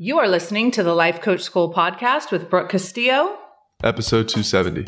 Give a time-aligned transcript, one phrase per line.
[0.00, 3.36] You are listening to the Life Coach School podcast with Brooke Castillo.
[3.82, 4.86] Episode 270.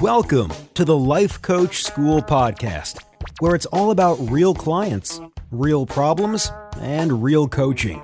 [0.00, 3.02] Welcome to the Life Coach School podcast,
[3.40, 8.00] where it's all about real clients, real problems, and real coaching.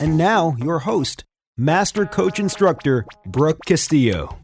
[0.00, 1.24] And now, your host,
[1.58, 4.38] Master Coach Instructor Brooke Castillo.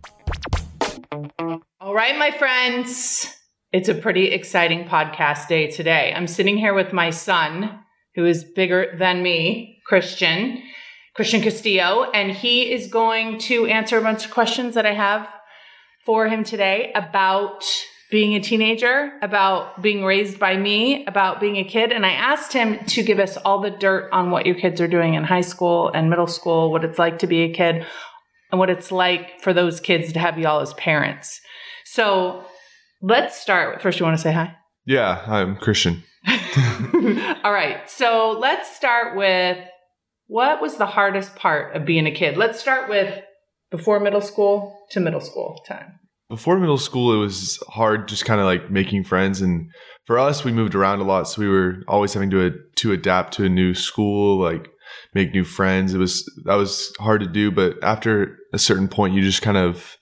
[1.80, 3.26] All right, my friends,
[3.72, 6.12] it's a pretty exciting podcast day today.
[6.14, 7.80] I'm sitting here with my son,
[8.16, 10.62] who is bigger than me, Christian.
[11.14, 15.28] Christian Castillo, and he is going to answer a bunch of questions that I have
[16.06, 17.64] for him today about
[18.10, 21.92] being a teenager, about being raised by me, about being a kid.
[21.92, 24.88] And I asked him to give us all the dirt on what your kids are
[24.88, 27.86] doing in high school and middle school, what it's like to be a kid,
[28.50, 31.40] and what it's like for those kids to have you all as parents.
[31.84, 32.44] So
[33.00, 33.80] let's start.
[33.80, 34.56] First, you want to say hi?
[34.86, 36.02] Yeah, I'm Christian.
[36.26, 37.78] all right.
[37.88, 39.58] So let's start with
[40.30, 42.36] what was the hardest part of being a kid?
[42.36, 43.20] Let's start with
[43.72, 45.98] before middle school to middle school time.
[46.28, 49.40] Before middle school, it was hard just kind of like making friends.
[49.40, 49.68] And
[50.06, 51.24] for us, we moved around a lot.
[51.24, 54.68] So we were always having to, uh, to adapt to a new school, like
[55.14, 55.94] make new friends.
[55.94, 57.50] It was, that was hard to do.
[57.50, 59.96] But after a certain point, you just kind of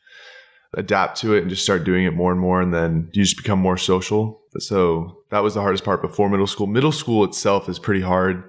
[0.75, 2.61] adapt to it and just start doing it more and more.
[2.61, 4.43] And then you just become more social.
[4.59, 6.67] So that was the hardest part before middle school.
[6.67, 8.45] Middle school itself is pretty hard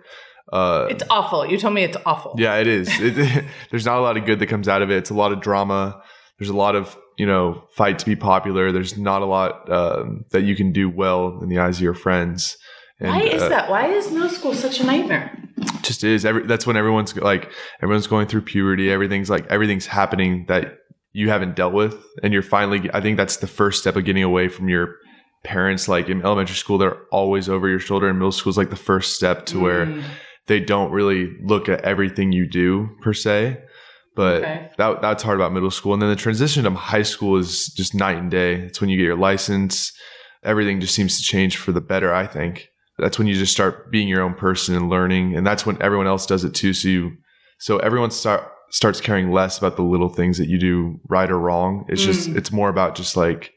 [0.52, 1.46] uh, it's awful.
[1.46, 2.36] You told me it's awful.
[2.38, 2.90] Yeah, it is.
[3.00, 4.98] It, there's not a lot of good that comes out of it.
[4.98, 6.02] It's a lot of drama.
[6.38, 8.72] There's a lot of you know fight to be popular.
[8.72, 11.94] There's not a lot um, that you can do well in the eyes of your
[11.94, 12.58] friends.
[13.00, 13.70] And, Why is uh, that?
[13.70, 15.38] Why is middle school such a nightmare?
[15.82, 16.26] Just is.
[16.26, 18.92] Every that's when everyone's like everyone's going through puberty.
[18.92, 20.80] Everything's like everything's happening that
[21.12, 22.90] you haven't dealt with, and you're finally.
[22.94, 24.96] I think that's the first step of getting away from your
[25.44, 25.88] parents.
[25.88, 28.76] Like in elementary school, they're always over your shoulder, and middle school is like the
[28.76, 29.62] first step to mm.
[29.62, 30.04] where
[30.50, 33.62] they don't really look at everything you do per se.
[34.16, 34.72] But okay.
[34.78, 35.94] that that's hard about middle school.
[35.94, 38.56] And then the transition to high school is just night and day.
[38.56, 39.94] It's when you get your license.
[40.44, 42.70] Everything just seems to change for the better, I think.
[42.98, 45.38] That's when you just start being your own person and learning.
[45.38, 46.74] And that's when everyone else does it too.
[46.74, 47.12] So you
[47.60, 51.40] so everyone start starts caring less about the little things that you do right or
[51.40, 51.86] wrong.
[51.88, 52.06] It's mm.
[52.06, 53.54] just it's more about just like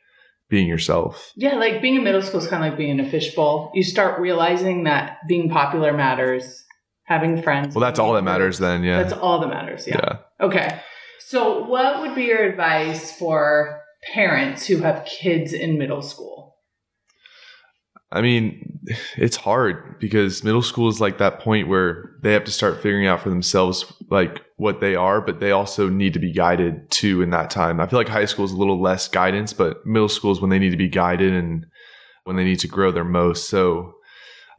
[0.50, 1.33] being yourself.
[1.34, 3.72] Yeah, like being in middle school is kind of like being in a fishbowl.
[3.75, 6.62] You start realizing that being popular matters
[7.05, 7.75] having friends.
[7.75, 9.03] Well, that's all that matters then, yeah.
[9.03, 10.01] That's all that matters, yeah.
[10.03, 10.47] yeah.
[10.47, 10.81] Okay.
[11.21, 13.81] So, what would be your advice for
[14.13, 16.43] parents who have kids in middle school?
[18.12, 18.81] I mean,
[19.17, 23.07] it's hard because middle school is like that point where they have to start figuring
[23.07, 27.23] out for themselves like what they are, but they also need to be guided too
[27.23, 27.81] in that time.
[27.81, 30.51] I feel like high school is a little less guidance, but middle school is when
[30.51, 31.65] they need to be guided and
[32.25, 33.49] when they need to grow their most.
[33.49, 33.95] So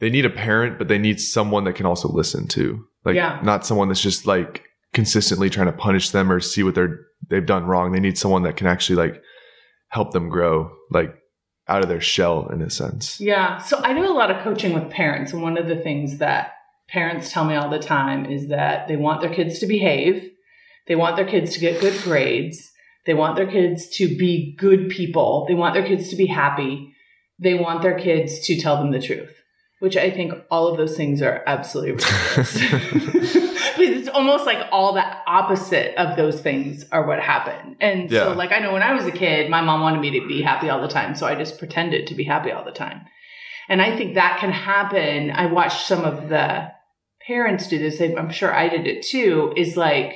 [0.00, 2.84] they need a parent, but they need someone that can also listen to.
[3.04, 3.40] Like yeah.
[3.42, 7.44] not someone that's just like consistently trying to punish them or see what they're they've
[7.44, 7.92] done wrong.
[7.92, 9.22] They need someone that can actually like
[9.88, 11.14] help them grow, like
[11.68, 13.20] out of their shell in a sense.
[13.20, 13.58] Yeah.
[13.58, 16.52] So I do a lot of coaching with parents, and one of the things that
[16.88, 20.30] parents tell me all the time is that they want their kids to behave,
[20.86, 22.70] they want their kids to get good grades,
[23.06, 26.94] they want their kids to be good people, they want their kids to be happy,
[27.38, 29.34] they want their kids to tell them the truth
[29.84, 31.92] which I think all of those things are absolutely
[32.36, 32.56] ridiculous.
[33.78, 37.76] it's almost like all the opposite of those things are what happen.
[37.82, 38.24] And yeah.
[38.24, 40.40] so, like, I know when I was a kid, my mom wanted me to be
[40.40, 41.14] happy all the time.
[41.14, 43.02] So I just pretended to be happy all the time.
[43.68, 45.30] And I think that can happen.
[45.30, 46.72] I watched some of the
[47.26, 48.00] parents do this.
[48.00, 49.52] I'm sure I did it too.
[49.54, 50.14] Is like,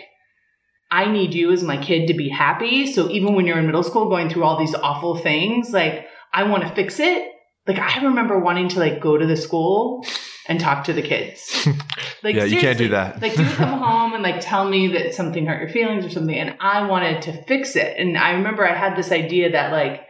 [0.90, 2.90] I need you as my kid to be happy.
[2.90, 6.44] So even when you're in middle school going through all these awful things, like, I
[6.44, 7.32] want to fix it
[7.68, 10.04] like I remember wanting to like go to the school
[10.46, 11.68] and talk to the kids.
[12.20, 13.22] Like yeah, you can't do that.
[13.22, 16.34] like do come home and like tell me that something hurt your feelings or something,
[16.34, 17.96] and I wanted to fix it.
[17.96, 20.02] And I remember I had this idea that like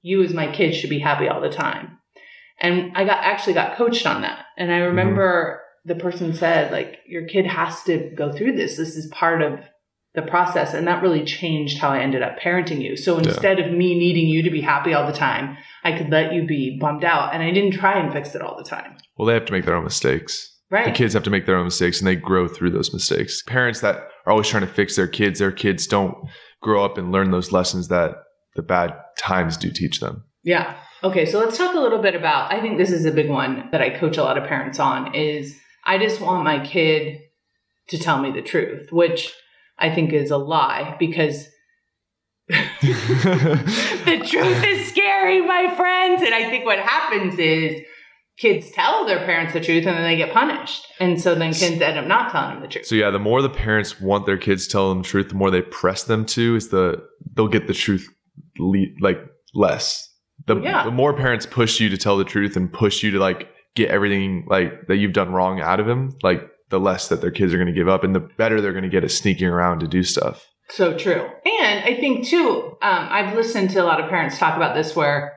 [0.00, 1.98] you as my kid should be happy all the time,
[2.60, 4.44] and I got actually got coached on that.
[4.56, 5.98] And I remember mm-hmm.
[5.98, 8.76] the person said like your kid has to go through this.
[8.76, 9.58] This is part of
[10.16, 12.96] the process, and that really changed how I ended up parenting you.
[12.96, 13.66] So instead yeah.
[13.66, 16.78] of me needing you to be happy all the time, I could let you be
[16.80, 17.34] bummed out.
[17.34, 18.96] And I didn't try and fix it all the time.
[19.16, 20.54] Well, they have to make their own mistakes.
[20.70, 20.86] Right.
[20.86, 23.42] The kids have to make their own mistakes and they grow through those mistakes.
[23.42, 26.16] Parents that are always trying to fix their kids, their kids don't
[26.62, 28.16] grow up and learn those lessons that
[28.56, 30.24] the bad times do teach them.
[30.42, 30.76] Yeah.
[31.04, 33.68] Okay, so let's talk a little bit about I think this is a big one
[33.70, 37.20] that I coach a lot of parents on is I just want my kid
[37.88, 39.32] to tell me the truth, which
[39.78, 41.46] I think is a lie because
[42.48, 46.22] the truth is scary, my friends.
[46.22, 47.82] And I think what happens is
[48.38, 50.86] kids tell their parents the truth and then they get punished.
[51.00, 52.86] And so then kids end up not telling them the truth.
[52.86, 55.34] So yeah, the more the parents want their kids to tell them the truth, the
[55.34, 57.02] more they press them to is the
[57.34, 58.06] they'll get the truth
[58.58, 59.18] le- like
[59.54, 60.08] less.
[60.46, 60.84] The, Yeah.
[60.84, 63.90] the more parents push you to tell the truth and push you to like get
[63.90, 67.52] everything like that you've done wrong out of them, like the less that their kids
[67.54, 69.80] are going to give up and the better they're going to get at sneaking around
[69.80, 70.46] to do stuff.
[70.70, 71.28] So true.
[71.62, 74.96] And I think too, um, I've listened to a lot of parents talk about this
[74.96, 75.34] where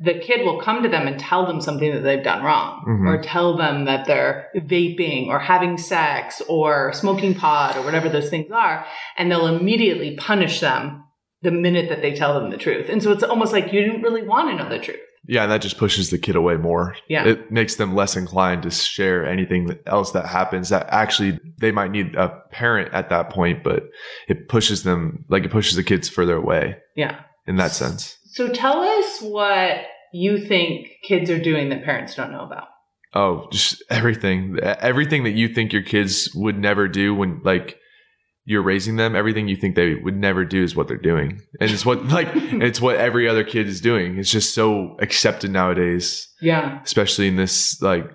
[0.00, 3.08] the kid will come to them and tell them something that they've done wrong Mhm.
[3.08, 8.30] or tell them that they're vaping or having sex or smoking pot or whatever those
[8.30, 8.84] things are.
[9.16, 11.02] And they'll immediately punish them
[11.42, 12.88] the minute that they tell them the truth.
[12.88, 15.00] And so it's almost like you didn't really want to know the truth.
[15.28, 16.96] Yeah, and that just pushes the kid away more.
[17.06, 17.24] Yeah.
[17.26, 21.90] It makes them less inclined to share anything else that happens that actually they might
[21.90, 23.84] need a parent at that point, but
[24.26, 27.20] it pushes them like it pushes the kids further away Yeah.
[27.46, 28.16] in that sense.
[28.24, 29.82] So tell us what
[30.14, 32.68] you think kids are doing that parents don't know about.
[33.14, 34.58] Oh, just everything.
[34.62, 37.76] Everything that you think your kids would never do when like
[38.50, 41.42] you're raising them, everything you think they would never do is what they're doing.
[41.60, 44.16] And it's what like it's what every other kid is doing.
[44.16, 46.80] It's just so accepted nowadays, Yeah.
[46.82, 48.10] especially in this like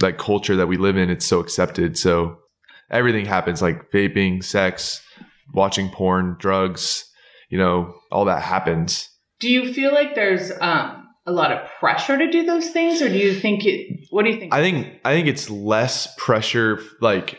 [0.00, 1.10] like culture that we live in.
[1.10, 1.98] It's so accepted.
[1.98, 2.38] So
[2.90, 5.02] everything happens like vaping, sex,
[5.52, 7.04] watching porn, drugs,
[7.50, 9.10] you know, all that happens.
[9.40, 13.10] Do you feel like there's um, a lot of pressure to do those things, or
[13.10, 14.06] do you think it?
[14.08, 14.54] What do you think?
[14.54, 17.38] I think I think it's less pressure like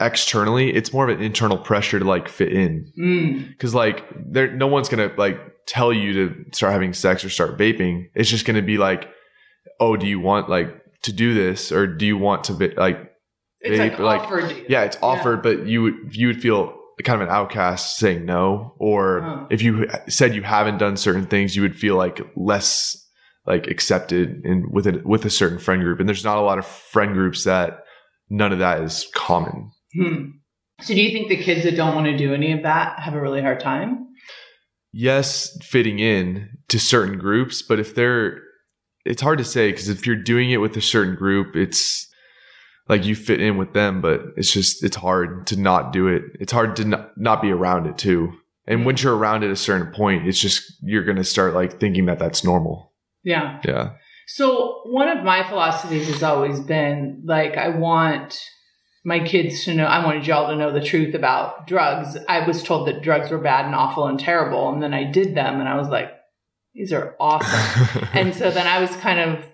[0.00, 0.74] externally.
[0.74, 2.92] It's more of an internal pressure to like fit in.
[2.98, 7.28] Mm, because like there no one's gonna like tell you to start having sex or
[7.28, 9.08] start vaping it's just gonna be like
[9.80, 10.68] oh do you want like
[11.02, 13.10] to do this or do you want to va- like
[13.60, 14.64] it's Vape, like- offered.
[14.68, 16.72] yeah it's offered but you would you would feel
[17.02, 19.46] kind of an outcast saying no or Huh.
[19.50, 22.96] if you said you haven't done certain things you would feel like less
[23.44, 26.58] like accepted in with it with a certain friend group and there's not a lot
[26.58, 27.82] of friend groups that
[28.30, 30.30] none of that is common Hmm.
[30.82, 33.14] So, do you think the kids that don't want to do any of that have
[33.14, 34.06] a really hard time?
[34.96, 38.42] yes, fitting in to certain groups, but if they're,
[39.04, 42.08] it's hard to say because if you're doing it with a certain group, it's
[42.88, 46.22] like you fit in with them, but it's just, it's hard to not do it.
[46.40, 48.32] It's hard to not, not be around it too.
[48.66, 51.54] And once you're around it at a certain point, it's just, you're going to start
[51.54, 52.94] like thinking that that's normal.
[53.22, 53.60] Yeah.
[53.64, 53.90] Yeah.
[54.28, 58.40] So, one of my philosophies has always been like, I want
[59.06, 62.16] my kids to know, I wanted y'all to know the truth about drugs.
[62.28, 64.68] I was told that drugs were bad and awful and terrible.
[64.68, 66.10] And then I did them and I was like,
[66.74, 68.08] these are awesome.
[68.12, 69.44] and so then I was kind of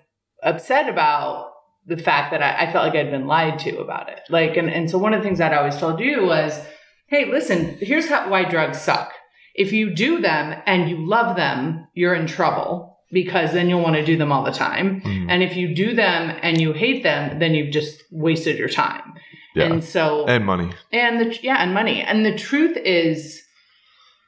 [0.41, 1.51] upset about
[1.85, 4.21] the fact that I, I felt like I'd been lied to about it.
[4.27, 6.59] Like, and, and so one of the things that I'd always told you was,
[7.05, 9.13] hey, listen, here's how, why drugs suck.
[9.53, 13.97] If you do them and you love them, you're in trouble because then you'll want
[13.97, 15.01] to do them all the time.
[15.01, 15.27] Mm.
[15.29, 19.13] And if you do them and you hate them, then you've just wasted your time.
[19.55, 19.65] Yeah.
[19.65, 20.71] And so, and money.
[20.91, 22.01] and the yeah, and money.
[22.01, 23.41] And the truth is,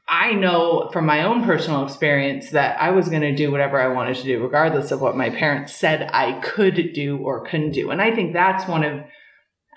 [0.07, 3.87] I know from my own personal experience that I was going to do whatever I
[3.87, 7.89] wanted to do, regardless of what my parents said I could do or couldn't do.
[7.91, 9.01] And I think that's one of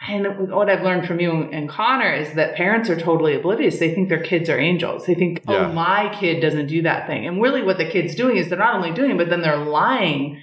[0.07, 3.81] and what I've learned from you and Connor is that parents are totally oblivious.
[3.81, 5.07] They think their kids are angels.
[5.07, 5.69] They think, oh, Yeah.
[5.69, 7.27] oh, my kid doesn't do that thing.
[7.27, 9.57] And really, what the kid's doing is they're not only doing it, but then they're
[9.57, 10.41] lying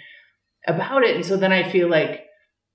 [0.68, 1.16] about it.
[1.16, 2.25] And so then I feel like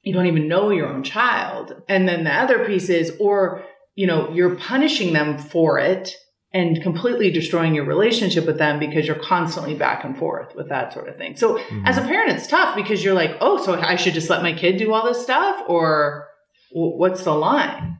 [0.02, 1.82] you don't even know your own child.
[1.88, 3.62] And then the other piece is, or,
[3.94, 6.14] you know, you're punishing them for it
[6.52, 10.92] and completely destroying your relationship with them because you're constantly back and forth with that
[10.92, 11.36] sort of thing.
[11.36, 11.86] So Mhm.
[11.86, 14.52] as a parent, it's tough because you're like, oh, so I should just let my
[14.52, 15.62] kid do all this stuff?
[15.68, 16.26] Or
[16.74, 17.98] w- what's the line?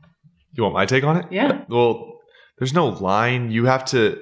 [0.52, 1.26] you want my take on it?
[1.30, 1.60] Yeah.
[1.68, 2.18] Well,
[2.58, 3.52] there's no line.
[3.52, 4.20] You have to,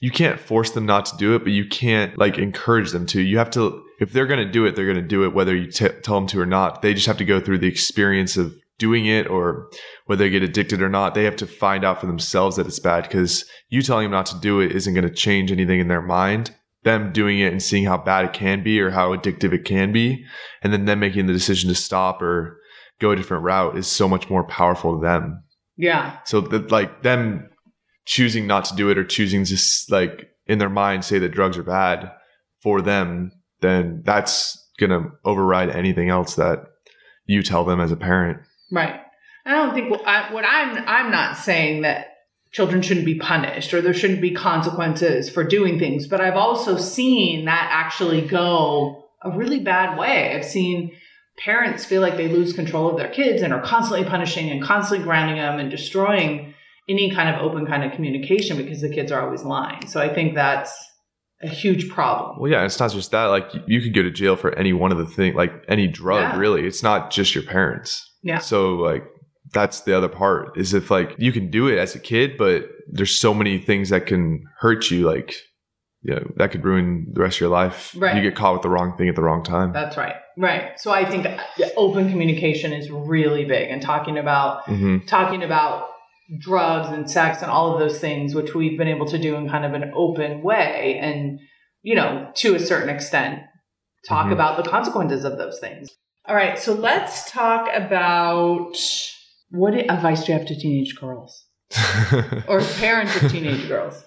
[0.00, 3.20] you can't force them not to do it, but you can't like encourage them to.
[3.20, 5.56] You have to, if they're going to do it, they're going to do it, whether
[5.56, 6.82] you t- tell them to or not.
[6.82, 9.70] They just have to go through the experience of doing it or
[10.04, 11.14] whether they get addicted or not.
[11.14, 14.26] They have to find out for themselves that it's bad because you telling them not
[14.26, 16.54] to do it isn't going to change anything in their mind.
[16.82, 19.92] Them doing it and seeing how bad it can be or how addictive it can
[19.92, 20.24] be,
[20.62, 22.60] and then them making the decision to stop or
[23.00, 25.42] go a different route is so much more powerful to them.
[25.76, 26.18] Yeah.
[26.24, 27.50] So that like them
[28.04, 29.56] choosing not to do it or choosing to
[29.90, 32.12] like in their mind say that drugs are bad
[32.62, 36.64] for them, then that's gonna override anything else that
[37.26, 38.38] you tell them as a parent.
[38.70, 39.00] Right.
[39.44, 42.08] I don't think I, what I'm I'm not saying that
[42.52, 46.76] children shouldn't be punished or there shouldn't be consequences for doing things, but I've also
[46.76, 50.34] seen that actually go a really bad way.
[50.34, 50.92] I've seen
[51.38, 55.04] parents feel like they lose control of their kids and are constantly punishing and constantly
[55.04, 56.54] grounding them and destroying
[56.88, 59.86] any kind of open kind of communication because the kids are always lying.
[59.86, 60.72] So I think that's
[61.42, 62.38] a huge problem.
[62.40, 63.26] Well, yeah, it's not just that.
[63.26, 66.20] Like you could go to jail for any one of the thing, like any drug.
[66.20, 66.38] Yeah.
[66.38, 68.02] Really, it's not just your parents.
[68.22, 68.38] Yeah.
[68.38, 69.04] So like
[69.52, 72.68] that's the other part is if like you can do it as a kid, but
[72.90, 75.06] there's so many things that can hurt you.
[75.06, 75.34] Like,
[76.02, 77.94] you know, that could ruin the rest of your life.
[77.96, 78.16] Right.
[78.16, 79.72] You get caught with the wrong thing at the wrong time.
[79.72, 80.16] That's right.
[80.38, 80.78] Right.
[80.78, 81.26] So I think
[81.76, 85.88] open communication is really big and talking about hmm talking about
[86.40, 89.48] drugs and sex and all of those things, which we've been able to do in
[89.48, 91.38] kind of an open way and,
[91.82, 93.40] you know, to a certain extent,
[94.08, 94.32] talk Mhm.
[94.32, 95.90] about the consequences of those things.
[96.28, 96.58] All right.
[96.58, 98.76] So let's talk about
[99.50, 101.44] what advice do you have to teenage girls
[102.48, 104.04] or parents of teenage girls?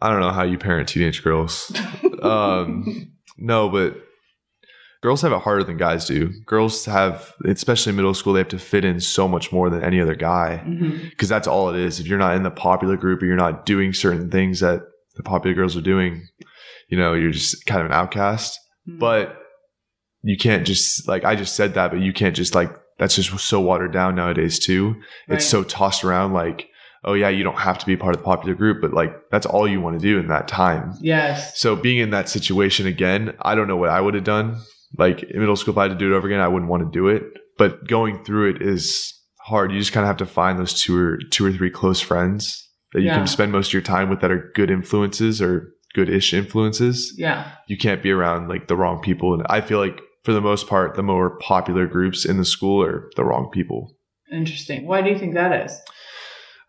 [0.00, 1.70] I don't know how you parent teenage girls.
[2.22, 3.96] um, no, but
[5.02, 6.30] girls have it harder than guys do.
[6.44, 9.82] Girls have, especially in middle school, they have to fit in so much more than
[9.82, 11.08] any other guy mm-hmm.
[11.08, 12.00] because that's all it is.
[12.00, 14.82] If you're not in the popular group or you're not doing certain things that
[15.16, 16.26] the popular girls are doing,
[16.88, 18.58] you know, you're just kind of an outcast.
[18.88, 18.98] Mm-hmm.
[18.98, 19.36] But
[20.22, 23.38] you can't just like I just said that, but you can't just like that's just
[23.38, 24.90] so watered down nowadays too.
[25.28, 25.36] Right.
[25.36, 26.68] It's so tossed around like,
[27.04, 29.46] oh yeah, you don't have to be part of the popular group, but like that's
[29.46, 30.94] all you want to do in that time.
[31.00, 31.58] yes.
[31.58, 34.58] So being in that situation again, I don't know what I would have done.
[34.98, 36.82] Like in middle school, if I had to do it over again, I wouldn't want
[36.82, 37.22] to do it.
[37.58, 39.72] But going through it is hard.
[39.72, 42.68] You just kind of have to find those two or two or three close friends
[42.92, 43.16] that you Yeah.
[43.18, 47.14] can spend most of your time with that are good influences or good-ish influences.
[47.16, 47.50] Yeah.
[47.66, 49.34] You can't be around like the wrong people.
[49.34, 52.82] And I feel like for the most part, the more popular groups in the school
[52.82, 53.94] are the wrong people.
[54.32, 54.86] Interesting.
[54.86, 55.76] Why do you think that is?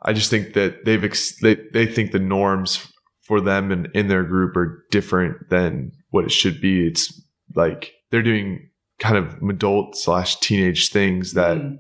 [0.03, 2.87] I just think that they've ex- they they think the norms
[3.27, 6.87] for them and in their group are different than what it should be.
[6.87, 7.21] It's
[7.55, 11.77] like they're doing kind of adult slash teenage things that Mm,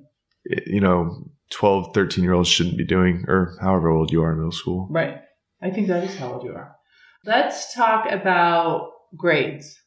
[0.65, 4.37] you know 12 13 year olds shouldn't be doing or however old you are in
[4.39, 5.17] middle school right.
[5.61, 6.75] I think that is how old you are.
[7.25, 9.77] Let's talk about grades.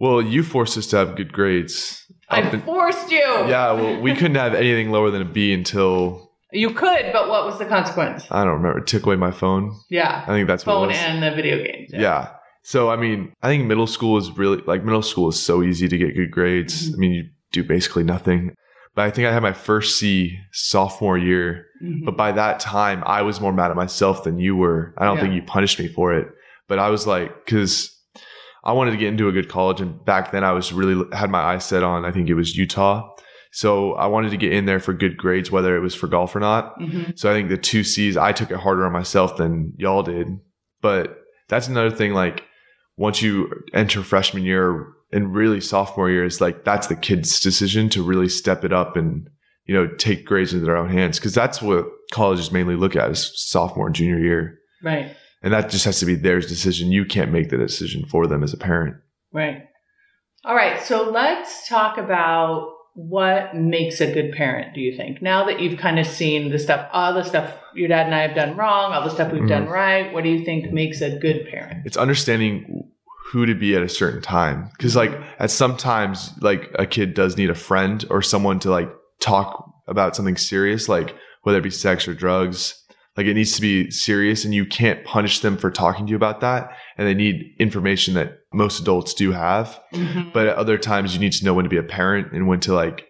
[0.00, 3.18] well you forced us to have good grades I in- forced you.
[3.20, 7.44] yeah well we couldn't have anything lower than a b until You could, but what
[7.46, 8.26] was the consequence?
[8.30, 10.24] i don't remember it took away my phone Yeah.
[10.26, 10.96] i think that's what it Phone was.
[10.96, 11.90] and the video games.
[11.92, 12.30] Yeah.
[12.62, 15.88] So I mean, I think middle school is really like middle school is so easy
[15.88, 16.90] to get good grades.
[16.90, 16.94] Mhm.
[16.94, 18.52] I mean, you do basically nothing.
[18.94, 21.66] But I think I had my first C sophomore year.
[21.82, 22.04] Mhm.
[22.04, 24.94] But by that time, I was more mad at myself than you were.
[24.98, 25.22] I don't Yeah.
[25.22, 26.28] think you punished me for it.
[26.68, 27.96] But I was like, because
[28.62, 31.30] I wanted to get into a good college, and back then I was really had
[31.30, 32.04] my eyes set on.
[32.04, 33.08] I think it was Utah.
[33.52, 36.36] So I wanted to get in there for good grades, whether it was for golf
[36.36, 36.78] or not.
[36.78, 37.18] Mhm.
[37.18, 40.28] So I think the two C's, I took it harder on myself than y'all did.
[40.82, 41.16] But
[41.48, 42.12] that's another thing.
[42.12, 42.44] Like
[43.00, 47.88] once you enter freshman year and really sophomore year, is like that's the kid's decision
[47.88, 49.26] to really step it up and
[49.64, 53.10] you know take grades into their own hands because that's what colleges mainly look at
[53.10, 55.16] is sophomore and junior year, Right.
[55.42, 56.92] and that just has to be theirs decision.
[56.92, 58.96] You can't make the decision for them as a parent.
[59.32, 59.62] Right.
[60.44, 60.82] All right.
[60.82, 65.22] So let's talk about what makes a good parent, do you think?
[65.22, 68.22] Now that you've kind of seen the stuff, all the stuff your dad and I
[68.22, 69.48] have done wrong, all the stuff we've Mhm.
[69.48, 71.86] done right, what do you think makes a good parent?
[71.86, 72.84] It's understanding
[73.30, 77.36] who to be at a certain time because like at sometimes like a kid does
[77.36, 81.70] need a friend or someone to like talk about something serious like whether it be
[81.70, 82.79] sex or drugs
[83.20, 86.16] like it needs to be serious and you can't punish them for talking to you
[86.16, 90.32] about that and they need information that most adults do have Mhm.
[90.32, 92.60] but at other times you need to know when to be a parent and when
[92.60, 93.06] to like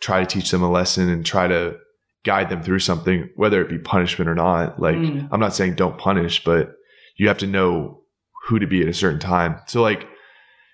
[0.00, 1.76] try to teach them a lesson and try to
[2.24, 5.28] guide them through something whether it be punishment or not like Mm.
[5.32, 6.72] i'm not saying don't punish but
[7.16, 8.00] you have to know
[8.46, 10.06] who to be at a certain time so like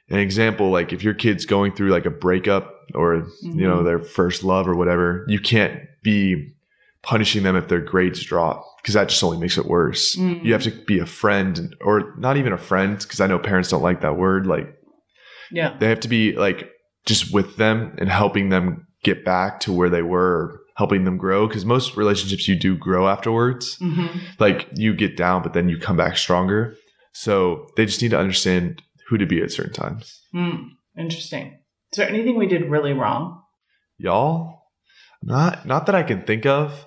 [0.09, 3.85] an example like if your kid's going through like a breakup or you know Mhm.
[3.85, 6.55] their first love or whatever you can't be
[7.03, 10.45] punishing them if their grades drop because that just only makes it worse Mm.
[10.45, 13.71] you have to be a friend or not even a friend because i know parents
[13.71, 14.69] don't like that word like
[15.51, 15.77] Yeah.
[15.79, 16.71] they have to be like
[17.07, 21.47] just with them and helping them get back to where they were helping them grow
[21.47, 24.07] because most relationships you do grow afterwards hmm
[24.39, 26.75] like you get down but then you come back stronger
[27.13, 30.69] so they just need to understand who to be at certain times Mm.
[30.99, 31.59] Interesting.
[31.93, 33.43] Is there anything we did really wrong?
[33.99, 34.59] y'all
[35.23, 36.87] not not that i can think of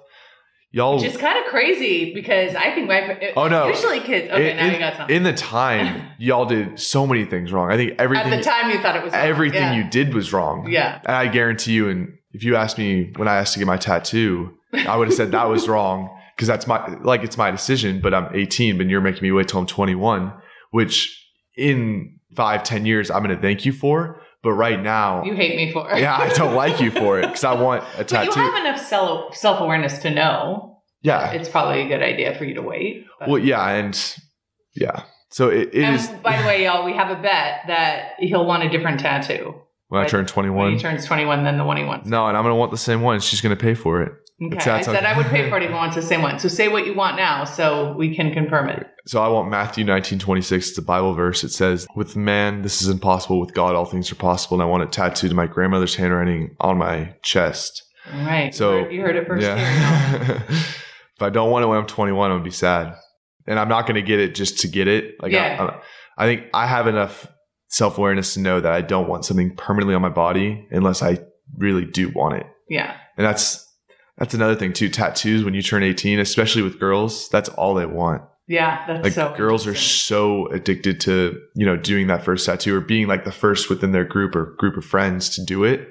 [0.73, 3.67] y'all Which is kind of crazy because I think my Oh, no.
[3.69, 4.29] usually kids.
[4.29, 5.15] Okay, in, now you got something.
[5.15, 8.69] in the time y'all did so many things wrong i think everything At the time,
[8.71, 9.21] you thought it was wrong.
[9.21, 9.75] everything yeah.
[9.75, 10.99] you did was wrong Yeah.
[11.05, 13.77] And I guarantee you, and if you asked me when I asked to get my
[13.77, 18.01] tattoo, I would have said that was wrong because that's my like it's my decision.
[18.01, 20.33] But I'm 18, but you're making me wait till I'm 21,
[20.71, 20.95] which
[21.55, 24.19] in five, ten years I'm going to thank you for.
[24.43, 25.99] But right now, You hate me for it.
[26.01, 28.29] yeah, I don't like you for it because I want a tattoo.
[28.29, 28.85] But you have enough
[29.35, 33.05] self awareness to know yeah, it's probably a good idea for you to wait.
[33.19, 34.17] but- well, yeah, and
[34.75, 35.03] yeah.
[35.29, 38.45] So it, it and is by the way, y'all, we have a bet that he'll
[38.45, 39.55] want a different tattoo
[39.87, 40.73] when I turn when 21.
[40.73, 42.07] he turns 21 then the one he wants.
[42.07, 43.19] No, and I'm gonna want the same one.
[43.21, 44.11] She's gonna pay for it.
[44.45, 45.05] Okay, I said okay.
[45.05, 46.39] I would pay for it if he wants the same one.
[46.39, 48.87] So say what you want now, so we can confirm it.
[49.05, 50.69] So I want Matthew 19:26.
[50.69, 51.43] It's a Bible verse.
[51.43, 53.39] It says, "With man, this is impossible.
[53.39, 56.55] With God, all things are possible." And I want it tattooed in my grandmother's handwriting
[56.59, 57.83] on my chest.
[58.11, 58.53] All right.
[58.53, 60.41] So, you heard, it first yeah.
[60.49, 62.95] if I don't want it when I'm 21, I'm gonna be sad,
[63.47, 65.15] and I'm not gonna get it just to get it.
[65.21, 65.57] Like Yeah.
[65.59, 65.79] I, I,
[66.17, 67.27] I think I have enough
[67.67, 71.19] self awareness to know that I don't want something permanently on my body unless I
[71.57, 72.45] really do want it.
[72.69, 72.95] Yeah.
[73.17, 73.67] And that's
[74.17, 74.89] that's another thing too.
[74.89, 78.21] Tattoos when you turn 18, especially with girls, that's all they want.
[78.47, 78.85] Yeah.
[78.87, 79.33] That's Like so.
[79.35, 83.31] girls are so addicted to, you know, doing that first tattoo or being like the
[83.31, 85.87] first within their group or group of friends to do it.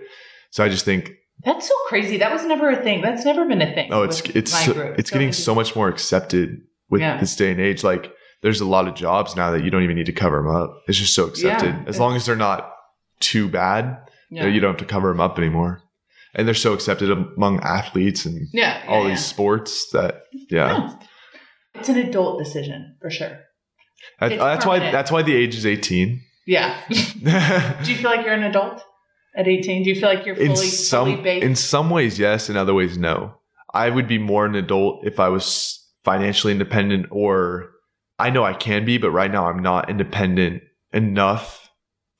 [0.51, 1.13] So I just think,
[1.45, 2.19] That's so crazy.
[2.19, 3.01] That was never a thing.
[3.01, 3.93] That's never been a thing.
[3.93, 6.61] oh, it's it's so, it's getting so much more accepted
[6.91, 7.19] with Yeah.
[7.19, 7.83] this day and age.
[7.83, 8.13] Like
[8.43, 10.83] there's a lot of jobs now that you don't even need to cover them up.
[10.87, 11.69] It's just so accepted.
[11.75, 12.71] Yeah, as long as they're not
[13.21, 13.99] too bad,
[14.31, 14.47] Yeah.
[14.47, 15.82] you don't have to cover them up anymore.
[16.35, 19.11] And they're so accepted among athletes and yeah, all yeah.
[19.11, 20.95] these sports that yeah.
[21.75, 23.39] It's an adult decision for sure.
[24.21, 26.21] That- that's why that's why the age is 18.
[26.47, 26.77] Yeah.
[26.89, 26.95] Do
[27.93, 28.83] you feel like you're an adult
[29.37, 29.85] at 18?
[29.85, 31.45] Do you feel like you're fully, in fully some baked?
[31.45, 33.35] in some ways yes, in other ways no.
[33.75, 37.71] I would be more an adult if I was financially independent or
[38.19, 40.63] I know I can be, but right now I'm not independent
[40.93, 41.71] enough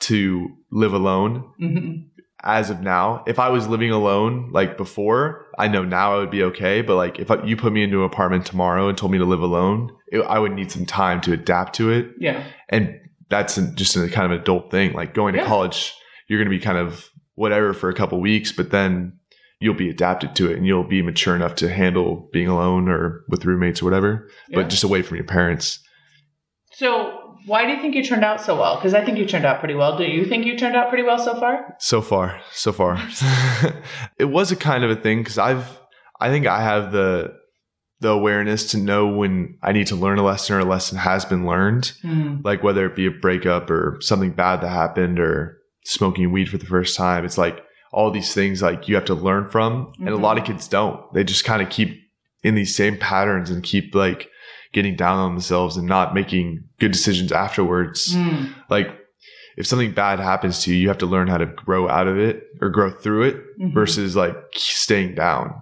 [0.01, 2.09] to live alone Mhm.
[2.45, 3.23] As of now.
[3.27, 6.83] If I was living alone like before, I know now I would be okay.
[6.83, 9.25] But like if I, you put me into an apartment tomorrow and told me to
[9.25, 12.11] live alone, it, I would need some time to adapt to it.
[12.19, 12.45] Yeah.
[12.69, 14.93] And that's just a kind of adult thing.
[14.93, 15.47] Like going to Yeah.
[15.47, 15.95] college,
[16.29, 19.19] you're going to be kind of whatever for a couple weeks, but then
[19.61, 23.25] you'll be adapted to it and you'll be mature enough to handle being alone or
[23.29, 24.57] with roommates or whatever, Yeah.
[24.61, 25.79] but just away from your parents.
[26.73, 28.77] So why do you think you turned out so well?
[28.77, 29.97] Because I think you turned out pretty well.
[29.97, 31.77] Do you think you turned out pretty well so far?
[31.79, 32.97] So far, so far,
[34.19, 35.81] it was a kind of a thing because I've,
[36.21, 37.35] I think I have the,
[38.01, 41.25] the awareness to know when I need to learn a lesson or a lesson has
[41.25, 42.39] been learned, hmm.
[42.43, 46.59] like whether it be a breakup or something bad that happened or smoking weed for
[46.59, 47.25] the first time.
[47.25, 50.45] It's like all these things like you have to learn from, and a lot of
[50.45, 50.55] mm-hmm.
[50.55, 51.13] kids don't.
[51.13, 52.01] They just kind of keep
[52.43, 54.29] in these same patterns and keep like
[54.73, 58.49] getting down on themselves and not making good decisions afterwards Mm.
[58.71, 58.99] like
[59.59, 62.19] if something bad happens to you, you have to learn how to grow out of
[62.19, 63.75] it or grow through it Mhm.
[63.75, 65.53] versus like staying down.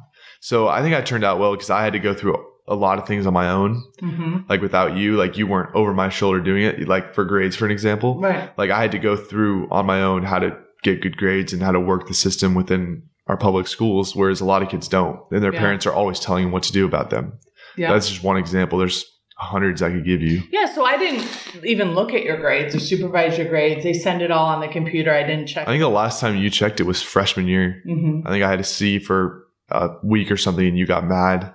[0.40, 2.36] So I think I turned out well because I had to go through
[2.68, 3.82] a lot of things on my own.
[4.00, 4.48] Mhm.
[4.48, 6.86] Like without you, like you weren't over my shoulder doing it.
[6.86, 8.56] Like for grades, for an example, Right.
[8.56, 11.60] like I had to go through on my own how to get good grades and
[11.60, 15.18] how to work the system within our public schools, whereas a lot of kids don't.
[15.32, 15.58] And their Yeah.
[15.60, 17.32] parents are always telling them what to do about them.
[17.76, 17.92] Yeah.
[17.92, 18.78] That's just one example.
[18.78, 19.04] There's
[19.36, 20.42] hundreds I could give you.
[20.52, 20.66] yeah.
[20.74, 21.26] So I didn't
[21.64, 23.82] even look at your grades or supervise your grades.
[23.82, 25.12] They send it all on the computer.
[25.14, 25.66] I didn't check.
[25.66, 27.80] I think the last time you checked it was freshman year.
[27.86, 31.06] hmm I think I had to see for a week or something and you got
[31.06, 31.54] mad,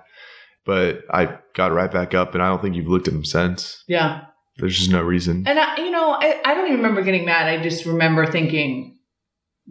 [0.64, 3.84] but I got right back up and I don't think you've looked at them since.
[3.86, 4.22] Yeah.
[4.58, 5.44] There's just no reason.
[5.46, 7.46] And I, you know, I, I don't even remember getting mad.
[7.46, 8.98] I just remember thinking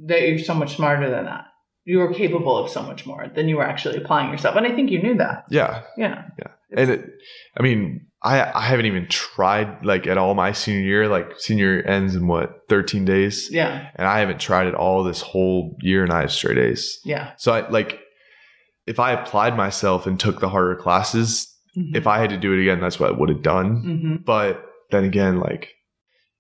[0.06, 1.46] that you're so much smarter than that.
[1.86, 4.56] You were capable of so much more than you were actually applying yourself.
[4.56, 5.46] And I think you knew that.
[5.50, 5.84] Yeah.
[5.98, 6.24] Yeah.
[6.40, 6.48] Yeah.
[6.76, 7.06] And it,
[7.58, 11.08] I mean, I, I haven't even tried like at all my senior year.
[11.08, 13.50] Like senior ends in what, 13 days?
[13.52, 13.90] Yeah.
[13.96, 17.00] And I haven't tried it all this whole year and I have straight A's.
[17.06, 17.34] Yeah.
[17.38, 18.00] So I like,
[18.88, 21.96] if I applied myself and took the harder classes, Mhm.
[21.96, 23.84] if I had to do it again, that's what I would have done.
[23.84, 24.26] Mhm.
[24.26, 25.75] But then again, like,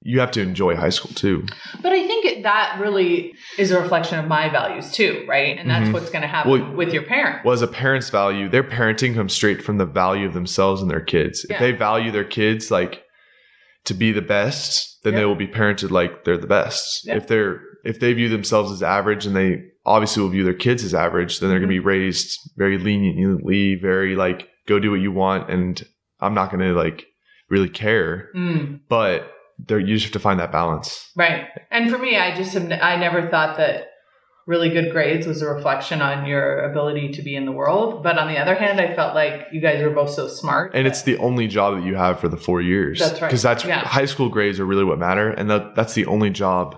[0.07, 1.43] you have to enjoy high school too.
[1.81, 5.57] But I think that really is a reflection of my values too, right?
[5.57, 5.93] And that's Mhm.
[5.93, 7.43] what's going to happen Well, with your parents.
[7.43, 10.91] Well, as a parent's value, their parenting comes straight from the value of themselves and
[10.91, 11.43] their kids.
[11.49, 11.55] Yeah.
[11.55, 13.03] If they value their kids like
[13.85, 15.19] to be the best, then Yeah.
[15.21, 17.01] they will be parented like they're the best.
[17.07, 17.15] Yeah.
[17.17, 20.83] If they're if they view themselves as average and they obviously will view their kids
[20.83, 21.87] as average, then they're going to be Mm-hmm.
[21.87, 25.83] raised very leniently, very like go do what you want, and
[26.19, 27.05] I'm not going to like
[27.49, 28.29] really care.
[28.35, 31.11] Mm, But there, you just have to find that balance.
[31.15, 31.47] right.
[31.71, 33.87] And for me, I just have, I never thought that
[34.47, 38.03] really good grades was a reflection on your ability to be in the world.
[38.03, 40.75] But on the other hand, I felt like you guys were both so smart.
[40.75, 42.99] And it's the only job that you have for the four years.
[42.99, 43.27] That's right.
[43.27, 43.79] Because that's Yeah.
[43.79, 46.75] high school grades are really what matter, and that, that's the only job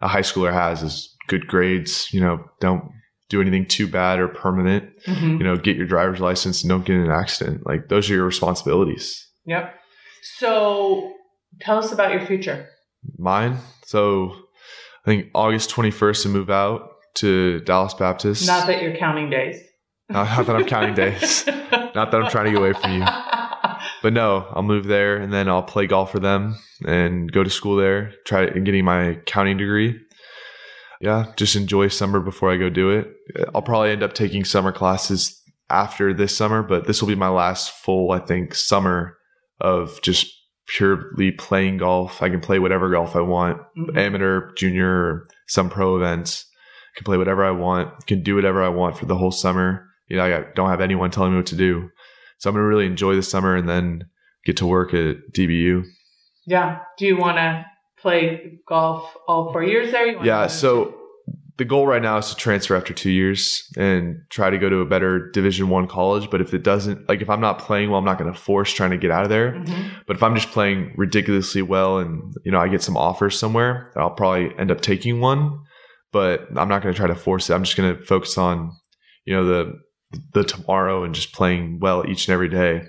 [0.00, 2.08] a high schooler has is good grades.
[2.10, 2.84] You know, don't
[3.28, 4.88] do anything too bad or permanent.
[5.06, 5.32] Mhm.
[5.38, 7.66] You know, get your driver's license and don't get in an accident.
[7.66, 9.28] Like those are your responsibilities.
[9.44, 9.74] Yep.
[10.38, 11.12] So
[11.60, 12.68] tell us about your future.
[13.18, 13.58] Mine.
[13.84, 14.34] So
[15.04, 18.46] I think August 21st to move out to Dallas Baptist.
[18.46, 19.60] Not that you're counting days.
[20.08, 21.46] not, not that I'm counting days.
[21.46, 23.04] Not that I'm trying to get away from you.
[24.02, 27.50] but no, I'll move there and then I'll play golf for them and go to
[27.50, 29.98] school there, try getting my accounting degree.
[31.00, 33.08] Yeah, just enjoy summer before I go do it.
[33.54, 37.28] I'll probably end up taking summer classes after this summer, but this will be my
[37.28, 39.16] last full, I think, summer
[39.60, 40.30] of just
[40.76, 42.22] purely playing golf.
[42.22, 43.96] I can play whatever golf I want, Mhm.
[43.96, 46.46] amateur, junior, some pro events.
[46.94, 49.86] I can play whatever I want, can do whatever I want for the whole summer.
[50.08, 51.90] You know, I don't have anyone telling me what to do.
[52.38, 54.04] So I'm going to really enjoy the summer and then
[54.44, 55.84] get to work at DBU.
[56.46, 56.78] Yeah.
[56.98, 57.64] Do you want to
[58.00, 60.06] play golf all four years there?
[60.06, 60.46] You Yeah.
[60.46, 60.94] So
[61.60, 64.76] the goal right now is to transfer after two years and try to go to
[64.78, 66.30] a better Division One college.
[66.30, 68.72] But if it doesn't, like if I'm not playing well, I'm not going to force
[68.72, 69.52] trying to get out of there.
[69.52, 69.90] Mhm.
[70.06, 73.92] But if I'm just playing ridiculously well and you know I get some offers somewhere,
[73.94, 75.60] I'll probably end up taking one.
[76.12, 77.54] But I'm not going to try to force it.
[77.54, 78.72] I'm just going to focus on
[79.26, 79.74] you know the
[80.32, 82.84] the tomorrow and just playing well each and every day.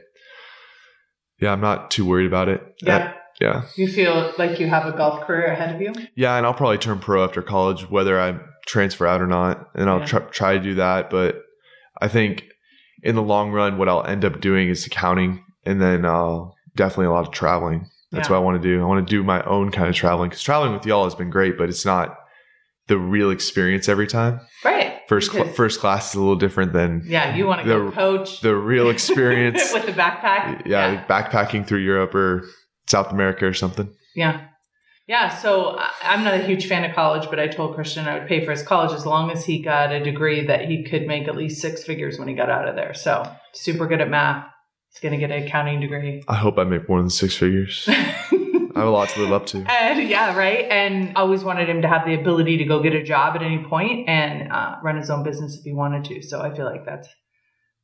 [1.42, 2.62] Yeah, I'm not too worried about it.
[2.82, 3.16] Yeah.
[3.42, 3.64] Yeah.
[3.76, 5.94] You feel like you have a golf career ahead of you?
[6.16, 9.90] Yeah, and I'll probably turn pro after college, whether I transfer out or not, and
[9.90, 10.06] I'll Yeah.
[10.06, 11.10] try, try to do that.
[11.10, 11.42] But
[12.02, 12.46] I think
[13.04, 16.46] in the long run, what I'll end up doing is accounting, and then uh,
[16.76, 17.88] definitely a lot of traveling.
[18.12, 18.34] That's Yeah.
[18.36, 18.82] what I want to do.
[18.82, 21.30] I want to do my own kind of traveling because traveling with y'all has been
[21.30, 22.18] great, but it's not
[22.88, 24.42] the real experience every time.
[24.66, 25.00] Right.
[25.08, 28.42] First, cl- first class is a little different than Yeah, you want to the- coach
[28.42, 29.72] the real experience.
[29.74, 30.64] with the backpack.
[30.66, 32.46] yeah, like backpacking through Europe or
[32.88, 33.90] South America or something.
[34.16, 34.42] Yeah.
[35.12, 35.28] Yeah.
[35.28, 38.30] So I- I'm not a huge fan of college, but I told Christian I would
[38.30, 41.28] pay for his college as long as he got a degree that he could make
[41.28, 42.94] at least six figures when he got out of there.
[42.94, 44.48] So super good at math.
[44.90, 46.24] He's going to get an accounting degree.
[46.30, 47.84] I hope I make more than six figures.
[47.90, 49.66] I have a lot to live up to.
[49.70, 50.66] And yeah, right.
[50.72, 53.62] And always wanted him to have the ability to go get a job at any
[53.66, 56.22] point and uh, run his own business if he wanted to.
[56.22, 57.10] So I feel like that's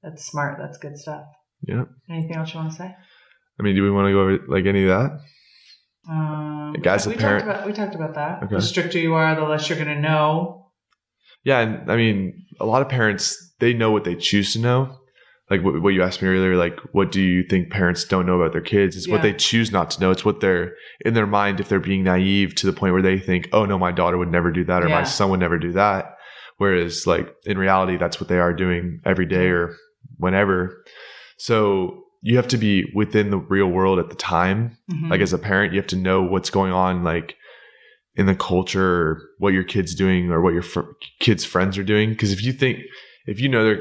[0.02, 0.60] that's smart.
[0.62, 1.26] That's good stuff.
[1.62, 1.84] Yeah.
[2.10, 2.96] Anything else you want to say?
[3.60, 5.20] I mean, do we want to go over like any of that?
[6.10, 8.44] Um, As a we parent- talked about we talked about that.
[8.44, 8.56] Okay.
[8.56, 10.72] The stricter you are, the less you're going to know.
[11.44, 14.98] Yeah, and I mean, a lot of parents they know what they choose to know.
[15.50, 18.40] Like what, what you asked me earlier, like what do you think parents don't know
[18.40, 18.98] about their kids?
[18.98, 20.12] It's what they choose not to know.
[20.12, 20.74] It's what they're
[21.06, 23.78] in their mind if they're being naive to the point where they think, "Oh no,
[23.78, 24.96] my daughter would never do that, or Yeah.
[25.00, 26.16] my son would never do that."
[26.58, 29.74] Whereas, like in reality, that's what they are doing every day or
[30.18, 30.84] whenever.
[31.38, 34.78] So you have to be within the real world at the time.
[34.92, 35.10] Mhm.
[35.10, 37.36] like as a parent you have to know what's going on like
[38.16, 41.84] in the culture or what your kids doing or what your fr- kids friends are
[41.84, 42.10] doing.
[42.10, 42.80] Because if you think
[43.28, 43.80] if you know that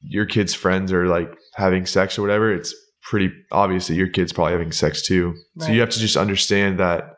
[0.00, 4.32] your kids friends are like having sex or whatever it's pretty obvious that your kids
[4.32, 5.34] probably having sex too.
[5.58, 7.16] So you have to just understand that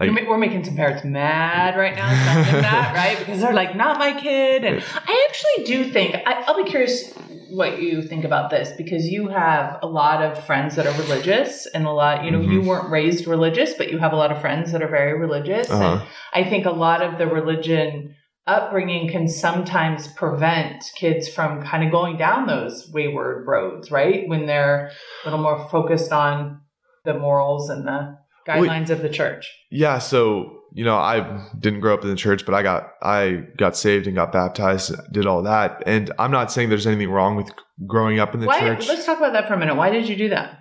[0.00, 3.18] like You're we're making some parents mad right now, sending that, right?
[3.18, 4.64] Because they're like, not my kid.
[4.64, 7.12] And I actually do think, I, I'll be curious
[7.50, 11.66] what you think about this because you have a lot of friends that are religious
[11.66, 12.66] and a lot, you know, you Mhm.
[12.66, 15.70] weren't raised religious, but you have a lot of friends that are very religious.
[15.70, 16.04] Uh-huh.
[16.32, 18.16] I think a lot of the religion
[18.48, 24.28] upbringing can sometimes prevent kids from kind of going down those wayward roads, right?
[24.28, 24.90] When they're
[25.22, 26.60] a little more focused on
[27.04, 29.50] the morals and the Guidelines of the church.
[29.70, 31.16] yeah so you know i
[31.58, 34.92] didn't grow up in the church but i got i got saved and got baptized
[35.12, 37.48] did all that and i'm not saying there's anything wrong with
[37.86, 38.58] growing up in the Why?
[38.60, 39.76] church Let's talk about that for a minute.
[39.76, 40.58] Why did you do that?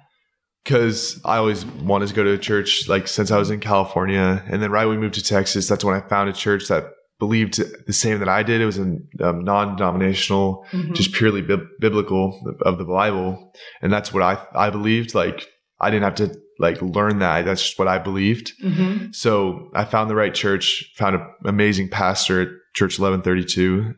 [0.64, 4.44] because I always wanted to go to a church like since I was in California,
[4.48, 6.86] and then right when we moved to Texas, that's when I found a church that
[7.20, 8.62] believed the same that I did.
[8.62, 10.94] It was a um, non-denominational, Mhm.
[10.96, 15.14] just purely bib- biblical of the Bible, and that's what I I believed.
[15.14, 15.48] Like
[15.82, 17.46] I didn't have to like learn that.
[17.46, 18.54] That's just what I believed.
[18.64, 19.14] Mhm.
[19.16, 23.94] So I found the right church, found an amazing pastor at Church 1132.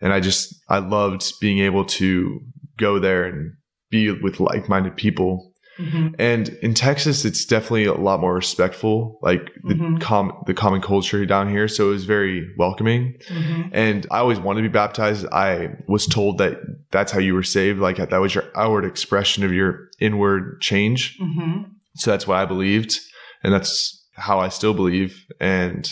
[0.00, 2.40] And I just, I loved being able to
[2.78, 3.52] go there and
[3.90, 5.52] be with like minded people.
[5.78, 6.14] Mhm.
[6.18, 10.00] And in Texas, it's definitely a lot more respectful, like the, Mhm.
[10.00, 11.66] com- the common culture down here.
[11.66, 13.14] So it was very welcoming.
[13.30, 13.70] Mhm.
[13.72, 15.24] And I always wanted to be baptized.
[15.32, 16.58] I was told that
[16.90, 17.78] that's how you were saved.
[17.80, 21.16] Like that was your outward expression of your inward change.
[21.96, 22.98] So that's what I believed.
[23.42, 25.24] And that's how I still believe.
[25.40, 25.88] And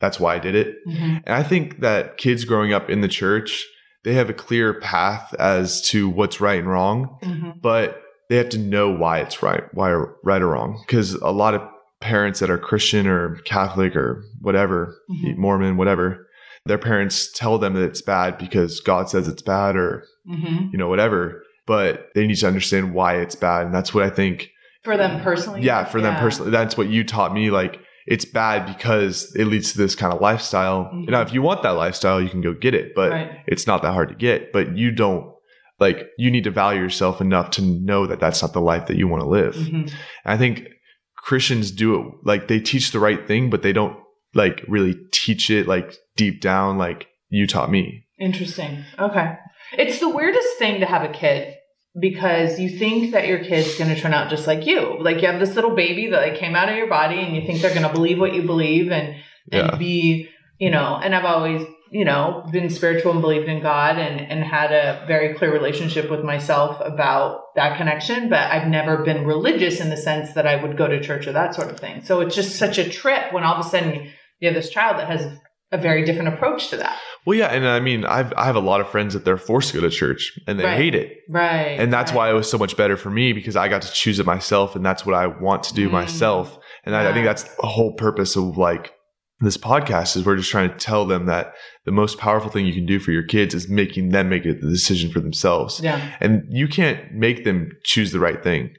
[0.00, 0.76] that's why I did it.
[0.88, 1.22] Mhm.
[1.26, 3.64] And I think that kids growing up in the church,
[4.04, 7.60] they have a clear path as to what's right and wrong, Mhm.
[7.62, 9.92] but they have to know why it's right, why
[10.24, 10.82] right or wrong.
[10.86, 11.62] Because a lot of
[12.00, 15.36] parents that are Christian or Catholic or whatever, Mhm.
[15.36, 16.26] Mormon, whatever,
[16.66, 20.72] their parents tell them that it's bad because God says it's bad or, Mhm.
[20.72, 21.42] you know, whatever.
[21.66, 23.66] But they need to understand why it's bad.
[23.66, 24.48] And that's what I think
[24.84, 25.62] For them personally.
[25.62, 29.72] yeah for them personally that's what you taught me like it's bad because it leads
[29.72, 31.08] to this kind of lifestyle Mhm.
[31.10, 33.30] now if you want that lifestyle you can go get it but Right.
[33.46, 35.30] it's not that hard to get but you don't
[35.78, 38.96] like you need to value yourself enough to know that that's not the life that
[38.96, 39.54] you want to live.
[39.56, 39.92] Mhm.
[40.24, 40.68] I think
[41.16, 43.96] Christians do it like they teach the right thing, but they don't
[44.34, 48.04] like really teach it like deep down, like you taught me.
[48.20, 48.84] Interesting.
[48.98, 49.34] Okay.
[49.78, 51.54] It's the weirdest thing to have a kid
[51.98, 54.96] because you think that your kid's going to turn out just like you.
[55.00, 57.42] Like you have this little baby that like came out of your body and you
[57.46, 59.16] think they're going to believe what you believe and
[59.50, 59.76] and Yeah.
[59.76, 60.28] be,
[60.58, 64.42] you know, and I've always, you know, been spiritual and believed in God and and
[64.42, 69.80] had a very clear relationship with myself about that connection, but I've never been religious
[69.80, 72.02] in the sense that I would go to church or that sort of thing.
[72.04, 74.08] So it's just such a trip when all of a sudden
[74.40, 75.30] you have this child that has
[75.72, 76.98] a very different approach to that.
[77.24, 79.70] Well, yeah, and I mean, I've I have a lot of friends that they're forced
[79.72, 80.76] to go to church and they Right.
[80.76, 81.78] hate it, Right.
[81.78, 82.16] and that's right.
[82.16, 84.74] why it was so much better for me because I got to choose it myself,
[84.74, 85.92] and that's what I want to do Mm.
[85.92, 86.58] myself.
[86.84, 88.92] And I, I think that's the whole purpose of like
[89.40, 91.54] this podcast is we're just trying to tell them that
[91.84, 94.54] the most powerful thing you can do for your kids is making them make a
[94.54, 96.00] decision for themselves, Yeah.
[96.20, 98.70] and you can't make them choose the right thing.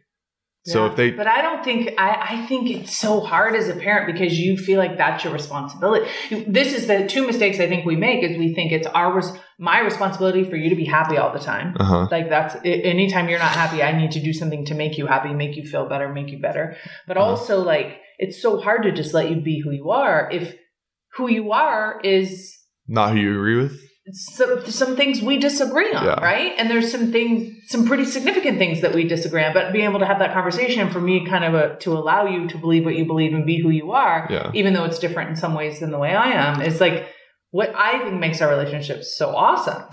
[0.66, 0.92] So Yeah.
[0.92, 4.06] if they but I don't think I, I think it's so hard as a parent
[4.14, 6.10] because you feel like that's your responsibility.
[6.48, 9.22] This is the two mistakes I think we make is we think it's our
[9.60, 11.76] my responsibility for you to be happy all the time.
[11.80, 14.98] uh huh Like that's anytime you're not happy, I need to do something to make
[14.98, 16.78] you happy, make you feel better, make you better.
[17.08, 17.30] But Uh-huh.
[17.32, 20.56] also like it's so hard to just let you be who you are if
[21.16, 23.76] who you are is not who you agree with.
[24.12, 26.20] Some some things we disagree on, Yeah.
[26.22, 26.54] right?
[26.58, 29.54] And there's some things, some pretty significant things that we disagree on.
[29.54, 32.48] But being able to have that conversation for me, kind of a, to allow you
[32.50, 34.52] to believe what you believe and be who you are, Yeah.
[34.54, 37.08] even though it's different in some ways than the way I am, is like
[37.52, 39.84] what I think makes our relationship so awesome.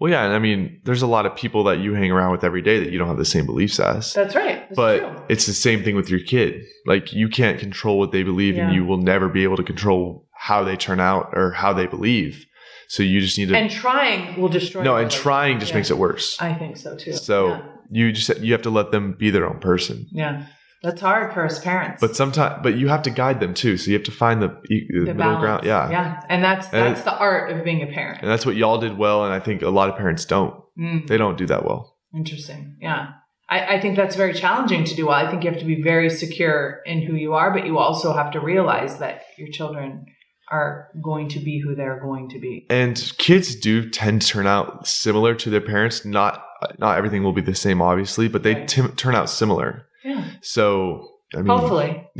[0.00, 2.42] Well, yeah, and I mean, there's a lot of people that you hang around with
[2.42, 4.14] every day that you don't have the same beliefs as.
[4.14, 4.62] That's right.
[4.68, 5.22] That's but true.
[5.28, 6.64] it's the same thing with your kid.
[6.86, 10.26] Like you can't control what they believe, and you will never be able to control
[10.34, 12.46] how they turn out or how they believe.
[12.88, 14.82] So you just need to And trying will destroy.
[14.82, 15.74] no, and trying just relationship.
[15.76, 16.40] makes it worse.
[16.40, 17.12] I think so too.
[17.12, 17.62] So yeah.
[17.90, 20.06] you just you have to let them be their own person.
[20.12, 20.46] yeah.
[20.82, 22.00] that's hard for us parents.
[22.00, 23.76] But sometimes, but you have to guide them too.
[23.76, 25.40] So you have to find the, the, the middle balance.
[25.40, 25.64] ground.
[25.66, 25.90] Yeah.
[25.90, 28.22] yeah, and that's And that's the art of being a parent.
[28.22, 29.24] and that's what y'all did well.
[29.24, 30.54] And I think a lot of parents don't.
[30.78, 31.06] Mm.
[31.06, 31.96] They don't do that well.
[32.14, 32.76] Interesting.
[32.80, 33.08] Yeah.
[33.50, 35.14] I, I think that's very challenging to do well.
[35.16, 38.12] I think you have to be very secure in who you are, but you also
[38.14, 40.06] have to realize that your children
[40.50, 42.66] are going to be who they're going to be.
[42.70, 46.04] And kids do tend to turn out similar to their parents.
[46.04, 46.44] Not
[46.78, 48.68] not everything will be the same, obviously, but they Right.
[48.68, 49.86] tim- turn out similar.
[50.04, 50.24] Yeah.
[50.42, 52.08] So I mean, Hopefully.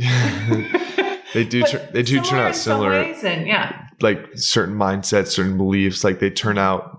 [1.33, 1.63] they do.
[1.63, 2.91] Tur- they do turn out similar.
[2.93, 3.85] and yeah.
[4.01, 6.03] Like certain mindsets, certain beliefs.
[6.03, 6.89] Like they turn out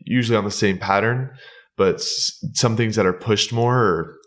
[0.00, 1.30] usually on the same pattern,
[1.76, 4.17] but s- some things that are pushed more, or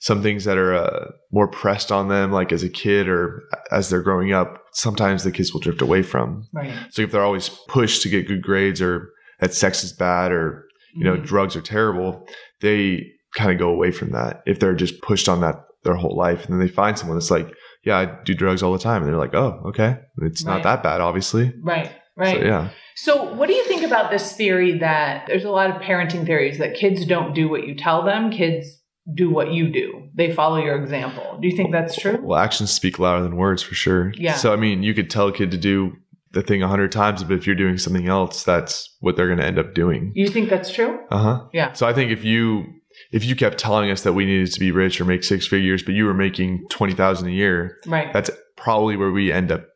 [0.00, 3.88] some things that are uh, more pressed on them, like as a kid or as
[3.90, 4.62] they're growing up.
[4.72, 6.46] Sometimes the kids will drift away from.
[6.54, 6.72] Right.
[6.90, 10.66] So if they're always pushed to get good grades, or that sex is bad, or
[10.94, 11.24] you know Mhm.
[11.26, 12.26] drugs are terrible,
[12.60, 13.04] they
[13.34, 14.42] kind of go away from that.
[14.46, 17.30] If they're just pushed on that their whole life, and then they find someone that's
[17.30, 17.52] like,
[17.84, 20.54] yeah, I do drugs all the time, and they're like, oh, okay, it's Right.
[20.54, 21.52] not that bad, obviously.
[21.62, 21.90] Right.
[22.16, 22.32] Right.
[22.40, 25.82] So yeah, So, what do you think about this theory that there's a lot of
[25.82, 28.75] parenting theories that kids don't do what you tell them, kids
[29.14, 30.08] do what you do.
[30.14, 31.38] They follow your example.
[31.40, 32.18] Do you think that's true?
[32.22, 34.12] well, actions speak louder than words for sure.
[34.16, 34.34] Yeah.
[34.34, 35.92] So I mean, you could tell a kid to do
[36.32, 39.38] the thing a hundred times, but if you're doing something else, that's what they're going
[39.38, 40.12] to end up doing.
[40.14, 40.98] You think that's true?
[41.10, 41.44] Uh huh.
[41.52, 41.72] Yeah.
[41.72, 42.64] So I think if you
[43.12, 45.82] if you kept telling us that we needed to be rich or make six figures,
[45.82, 48.12] but you were making twenty thousand a year, Right.
[48.12, 49.66] that's probably where we end up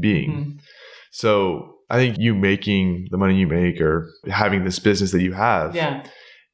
[0.00, 0.30] being.
[0.30, 0.60] Mhm.
[1.10, 5.32] So I think you making the money you make or having this business that you
[5.32, 6.04] have, Yeah.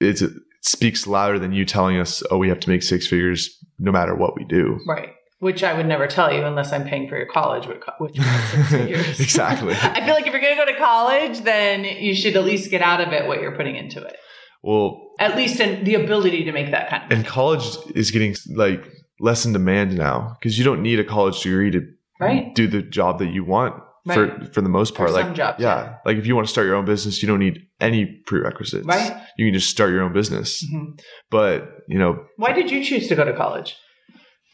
[0.01, 0.33] it's, it
[0.65, 4.15] speaks louder than you telling us, oh, we have to make six figures no matter
[4.15, 4.81] what we do.
[4.87, 5.11] Right.
[5.41, 8.69] Which I would never tell you unless I'm paying for your college, which which six
[8.71, 9.21] figures.
[9.21, 9.75] Exactly.
[9.83, 12.71] I feel like if you're going to go to college, then you should at least
[12.71, 14.17] get out of it what you're putting into it.
[14.63, 18.35] Well, At least in the ability to make that kind of and college is getting
[18.55, 18.83] like
[19.21, 21.87] less in demand now because you don't need a college degree to
[22.19, 22.55] right.
[22.55, 23.75] do the job that you want
[24.07, 24.53] Right.
[24.55, 25.09] for the most part.
[25.09, 25.95] For like some jobs, yeah, yeah.
[26.05, 28.87] like if you want to start your own business, you don't need any prerequisites.
[28.87, 29.17] Right.
[29.39, 30.63] You can just start your own business.
[30.65, 31.01] Mhm.
[31.31, 33.77] But you know, Why did you choose to go to college?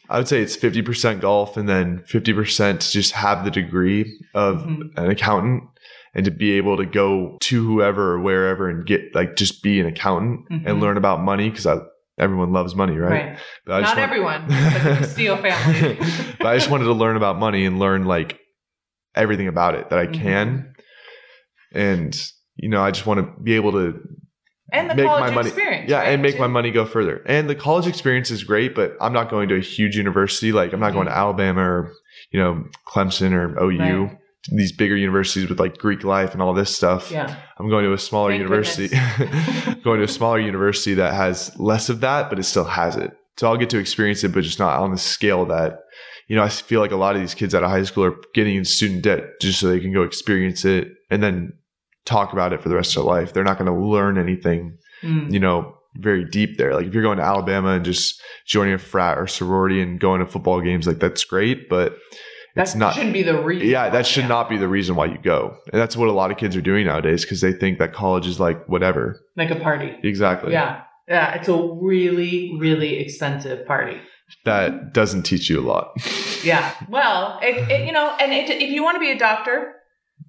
[0.09, 4.05] I would say it's fifty percent golf and then fifty percent just have the degree
[4.33, 4.97] of Mhm.
[4.97, 5.63] an accountant
[6.13, 9.79] and to be able to go to whoever or wherever and get like just be
[9.79, 10.63] an accountant Mhm.
[10.65, 11.77] and learn about money because I
[12.19, 13.37] everyone loves money, right?
[13.65, 15.97] But I Not want- everyone, but family.
[16.39, 18.37] but I just wanted to learn about money and learn like
[19.15, 20.21] everything about it that I Mm-hmm.
[20.23, 20.73] can.
[21.73, 23.99] And you know, I just want to be able to
[24.73, 25.89] and the make college my money experience.
[25.89, 26.41] yeah, right, and make too?
[26.41, 27.21] my money go further.
[27.25, 30.73] And the college experience is great, but I'm not going to a huge university like
[30.73, 31.19] I'm not going to Mm-hmm.
[31.19, 31.93] Alabama or
[32.31, 33.79] you know, Clemson or OU.
[34.05, 34.17] Right.
[34.51, 37.11] these bigger universities with like Greek life and all this stuff.
[37.11, 37.35] Yeah.
[37.57, 38.87] I'm going to a smaller Thank university,
[39.83, 43.11] going to a smaller university that has less of that, but it still has it.
[43.37, 45.79] So I'll get to experience it, but just not on the scale that,
[46.31, 48.15] you know, I feel like a lot of these kids out of high school are
[48.33, 51.51] getting in student debt just so they can go experience it and then
[52.05, 53.33] talk about it for the rest of their life.
[53.33, 55.33] They're not going to learn anything, Mm.
[55.33, 56.73] you know, very deep there.
[56.73, 60.21] Like if you're going to Alabama and just joining a frat or sorority and going
[60.21, 61.97] to football games, like that's great, but
[62.55, 62.93] that's, it's not.
[62.93, 63.67] shouldn't be the reason.
[63.67, 64.29] Yeah, that should yeah.
[64.29, 65.57] not be the reason why you go.
[65.73, 68.25] And that's what a lot of kids are doing nowadays because they think that college
[68.25, 69.19] is like whatever.
[69.35, 69.97] like a party.
[70.01, 70.53] Exactly.
[70.53, 70.83] Yeah.
[71.09, 71.33] Yeah.
[71.33, 73.99] It's a really, really expensive party.
[74.45, 75.91] That doesn't teach you a lot.
[76.43, 76.73] Yeah.
[76.89, 79.75] Well, it, it, you know, and it, if you want to be a doctor,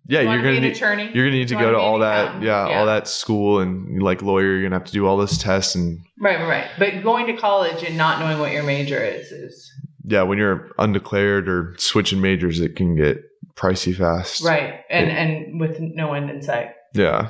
[0.07, 1.11] yeah, you you're gonna need attorney.
[1.15, 2.79] you're gonna need to go wanna all that yeah, Yeah.
[2.79, 4.55] all that school and like lawyer.
[4.55, 6.67] You're gonna have to do all those tests and right, right, right.
[6.79, 9.71] But going to college and not knowing what your major is is
[10.05, 13.23] yeah, when you're undeclared or switching majors, it can get
[13.55, 14.43] pricey fast.
[14.45, 16.71] right, and and with no end in sight.
[16.95, 17.29] Yeah.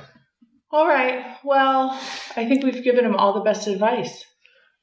[0.70, 1.36] All right.
[1.44, 1.90] Well,
[2.34, 4.24] I think we've given him all the best advice.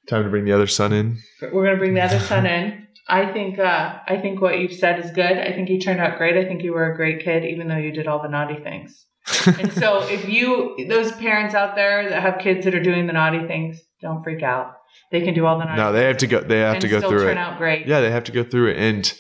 [0.09, 1.17] Time to bring the other son in.
[1.41, 2.87] We're gonna bring the other son in.
[3.07, 5.37] I think uh, I think what you've said is good.
[5.37, 6.35] I think you turned out great.
[6.37, 9.05] I think you were a great kid, even though you did all the naughty things.
[9.45, 13.13] and so, if you those parents out there that have kids that are doing the
[13.13, 14.73] naughty things, don't freak out.
[15.11, 15.77] They can do all the naughty.
[15.81, 16.41] no, they have to go.
[16.41, 17.39] They have to go still through turn it.
[17.39, 17.85] out great.
[17.87, 18.77] Yeah, they have to go through it.
[18.77, 19.13] And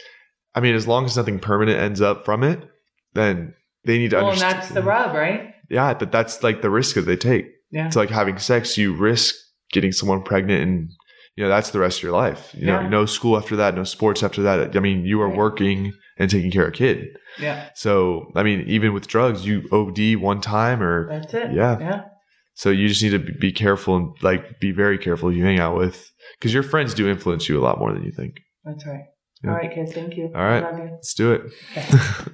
[0.55, 2.67] I mean, as long as nothing permanent ends up from it,
[3.13, 3.53] then
[3.85, 4.61] they need to Well, and understand.
[4.63, 5.53] that's the rub, right?
[5.69, 7.45] Yeah, but that's like the risk that they take.
[7.71, 7.85] Yeah.
[7.87, 8.77] It's like having sex.
[8.77, 9.35] You risk
[9.71, 10.89] getting someone pregnant, and
[11.35, 12.53] you know that's the rest of your life.
[12.57, 14.75] You know, no school after that, no sports after that.
[14.75, 15.37] I mean, you are Right.
[15.37, 17.07] working and taking care of a kid.
[17.39, 17.69] Yeah.
[17.75, 21.51] So, I mean, even with drugs, you OD one time, or That's it.
[21.53, 21.77] Yeah.
[21.79, 22.01] Yeah.
[22.55, 25.45] so you just need to be- be careful and like be very careful who you
[25.45, 28.33] hang out with because your friends do influence you a lot more than you think.
[28.65, 29.05] That's right.
[29.43, 29.51] Yeah.
[29.51, 29.93] All right, kids.
[29.93, 30.25] Thank you.
[30.35, 30.61] All right.
[30.63, 30.89] Love you.
[30.91, 31.41] Let's do it.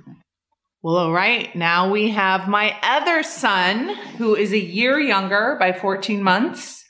[0.82, 1.56] Well, all right.
[1.56, 6.84] Now we have my other son, who is a year younger by 14 months,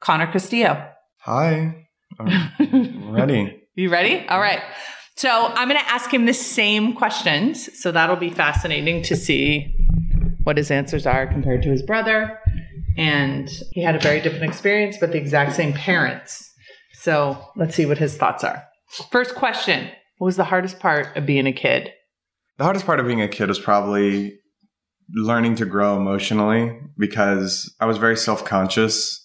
[0.00, 0.88] Connor Castillo.
[1.20, 1.86] Hi.
[2.18, 3.62] I'm ready.
[3.74, 4.26] You ready?
[4.28, 4.62] All right.
[5.16, 7.68] So I'm going to ask him the same questions.
[7.78, 9.74] So that'll be fascinating to see
[10.44, 12.38] what his answers are compared to his brother.
[12.96, 16.50] And he had a very different experience, but the exact same parents.
[16.94, 18.64] So let's see what his thoughts are.
[19.10, 21.92] First question What was the hardest part of being a kid?
[22.58, 24.38] The hardest part of being a kid was probably
[25.14, 29.19] learning to grow emotionally because I was very self conscious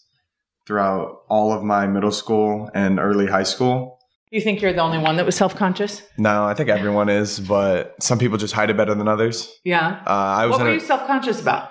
[0.67, 3.99] throughout all of my middle school and early high school.
[4.32, 6.01] You think you're the only one that was self conscious?
[6.17, 9.49] No, I think everyone is, but some people just hide it better than others.
[9.63, 10.01] Yeah.
[10.06, 11.69] Uh, I was What were a- you self conscious about?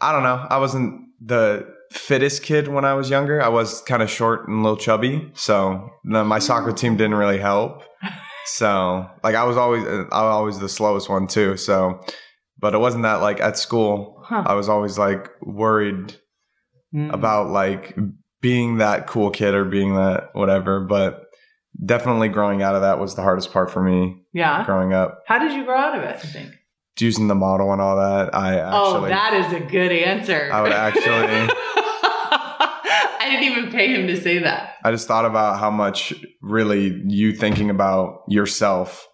[0.00, 0.46] I don't know.
[0.48, 3.42] I wasn't the fittest kid when I was younger.
[3.42, 7.38] I was kind of short and a little chubby, so my soccer team didn't really
[7.38, 7.82] help.
[8.50, 11.58] So, like, I was always I was always the slowest one too.
[11.58, 12.00] So,
[12.58, 14.22] but it wasn't that like at school.
[14.24, 14.42] Huh.
[14.46, 16.16] I was always like worried
[16.94, 17.12] Mm.
[17.12, 17.96] about like
[18.40, 20.80] being that cool kid or being that whatever.
[20.80, 21.24] But
[21.84, 24.64] definitely growing out of that was the hardest part for me Yeah.
[24.64, 25.22] growing up.
[25.26, 26.16] How did you grow out of it?
[26.16, 26.52] I think.
[26.98, 28.34] Using the model and all that.
[28.34, 30.50] I oh, that is a good answer.
[30.52, 31.54] I would actually
[33.20, 34.74] I didn't even pay him to say that.
[34.82, 39.06] I just thought about how much really you thinking about yourself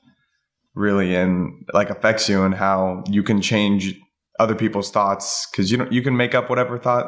[0.75, 3.95] really and like affects you and how you can change
[4.41, 7.07] other people's thoughts because you know you can make up whatever thought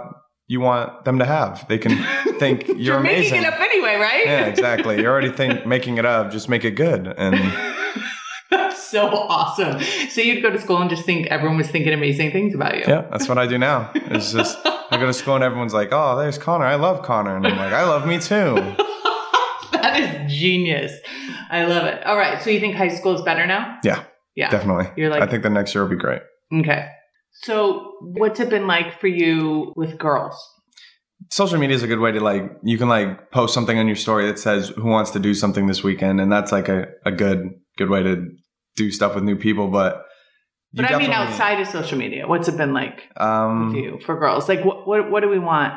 [0.48, 1.66] you want them to have.
[1.68, 1.96] They can
[2.38, 3.32] think you're, You're amazing.
[3.40, 4.24] making it up anyway, right?
[4.26, 5.00] yeah, exactly.
[5.00, 6.30] You're already think making it up.
[6.30, 7.06] Just make it good.
[7.18, 7.35] And
[8.50, 9.80] That's so awesome.
[10.11, 12.85] So you'd go to school and just think everyone was thinking amazing things about you.
[12.87, 13.90] yeah, that's what I do now.
[13.94, 16.64] It's just I go to school and everyone's like, "Oh, there's Connor.
[16.64, 18.54] I love Connor," and I'm like, "I love me too."
[19.72, 20.92] that is genius.
[21.50, 22.04] I love it.
[22.06, 22.40] All right.
[22.40, 23.78] So you think high school is better now?
[23.82, 24.04] Yeah,
[24.37, 24.50] Yeah.
[24.50, 24.87] definitely.
[24.96, 26.22] You're like, I think the next year will be great.
[26.54, 26.88] okay.
[27.42, 30.37] So what's it been like for you with girls?
[31.31, 33.96] social media is a good way to like you can like post something on your
[33.96, 37.11] story that says who wants to do something this weekend and that's like a, a
[37.11, 38.29] good good way to
[38.77, 40.05] do stuff with new people but
[40.75, 44.18] But I mean, outside of social media, what's it been like um with you for
[44.18, 44.49] girls?
[44.49, 45.72] Like, what what what do we want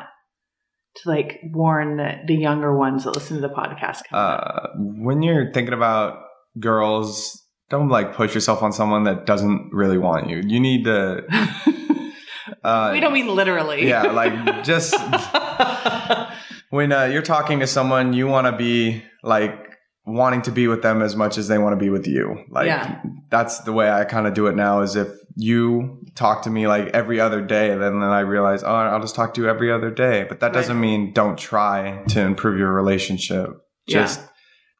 [0.96, 4.02] to like warn the, the younger ones that listen to the podcast?
[4.12, 6.18] uh when you're thinking about
[6.58, 7.39] girls
[7.70, 11.22] don't like push yourself on someone that doesn't really want you you need to
[12.64, 13.88] uh we don't mean literally.
[13.88, 14.94] yeah like just
[16.70, 19.54] when uh, you're talking to someone, you want to be like
[20.06, 22.44] wanting to be with them as much as they want to be with you.
[22.48, 23.02] Like Yeah.
[23.28, 24.80] that's the way I kind of do it now.
[24.82, 28.72] Is if you talk to me like every other day, then then I realize, oh,
[28.72, 30.24] I'll just talk to you every other day.
[30.28, 30.54] But that Right.
[30.54, 33.50] doesn't mean don't try to improve your relationship.
[33.86, 34.02] Yeah.
[34.02, 34.20] Just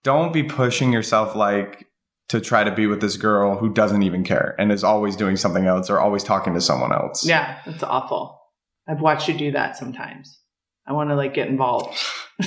[0.05, 1.87] don't be pushing yourself like
[2.31, 5.37] to try to be with this girl who doesn't even care and is always doing
[5.37, 7.27] something else or always talking to someone else.
[7.27, 8.41] Yeah, that's awful.
[8.89, 10.39] I've watched you do that sometimes.
[10.87, 11.97] I want to like get involved.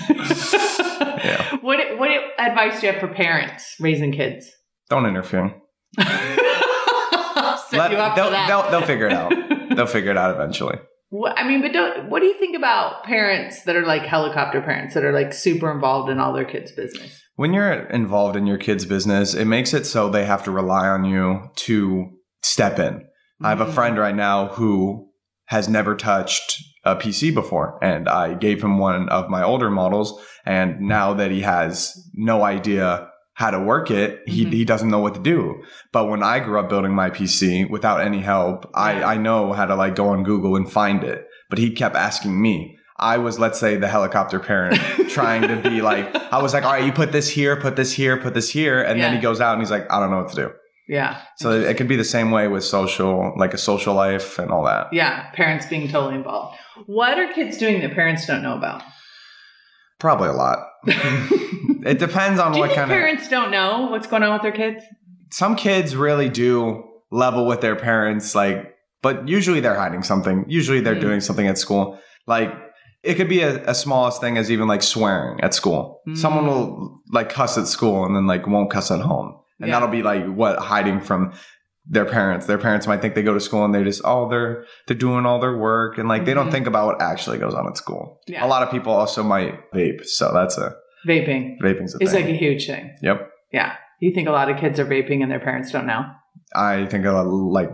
[1.24, 1.58] Yeah.
[1.62, 4.50] What what advice do you have for parents raising kids?
[4.90, 5.56] Don't interfere.
[5.98, 6.40] Let-
[8.16, 9.34] they'll, they'll, they'll figure it out.
[9.76, 10.78] they'll figure it out eventually.
[11.10, 14.62] What, I mean, but don't, what do you think about parents that are like helicopter
[14.62, 17.22] parents that are like super involved in all their kids' business?
[17.36, 20.88] When you're involved in your kid's business, it makes it so they have to rely
[20.88, 22.12] on you to
[22.44, 23.04] step in.
[23.42, 23.74] I have a Mm.
[23.74, 25.10] friend right now who
[25.48, 30.20] has never touched a PC before, and I gave him one of my older models.
[30.46, 34.54] And now that he has no idea how to work it, he, Mhm.
[34.54, 35.56] he doesn't know what to do.
[35.92, 38.70] But when I grew up building my PC without any help.
[38.76, 41.26] I, I know how to like go on Google and find it.
[41.50, 42.78] But he kept asking me.
[42.98, 44.76] I was, let's say, the helicopter parent
[45.10, 47.92] trying to be like, I was like, all right, you put this here, put this
[47.92, 48.82] here, put this here.
[48.82, 50.52] And then he goes out and he's like, I don't know what to do.
[50.88, 51.22] Yeah.
[51.38, 54.64] So it could be the same way with social, like a social life and all
[54.66, 54.88] that.
[54.92, 55.32] Yeah.
[55.32, 56.58] Parents being totally involved.
[56.86, 58.84] What are kids doing that parents don't know about?
[60.00, 60.60] Probably a lot.
[60.86, 62.96] it depends on what kind of.
[62.96, 64.84] parents don't know what's going on with their kids?
[65.32, 70.46] Some kids really do level with their parents, like, but usually they're hiding something.
[70.48, 71.02] Usually they're Mm.
[71.02, 72.00] doing something at school.
[72.28, 72.52] Like,
[73.04, 76.02] it could be a, a smallest thing as even like swearing at school.
[76.08, 76.18] Mm.
[76.18, 79.38] Someone will like cuss at school and then like won't cuss at home.
[79.60, 79.76] And Yeah.
[79.76, 81.34] that'll be like what hiding from
[81.86, 82.46] their parents.
[82.46, 85.26] Their parents might think they go to school and they just oh they're they're doing
[85.26, 86.52] all their work and like they don't Mhm.
[86.54, 88.20] think about what actually goes on at school.
[88.28, 88.46] Yeah.
[88.46, 90.74] A lot of people also might vape, so that's a
[91.08, 92.24] Vaping vaping's a is thing.
[92.26, 92.96] like a huge thing.
[93.02, 93.30] yep.
[93.52, 93.74] Yeah.
[94.00, 96.04] You think a lot of kids are vaping and their parents don't know?
[96.56, 97.70] I think a lot, like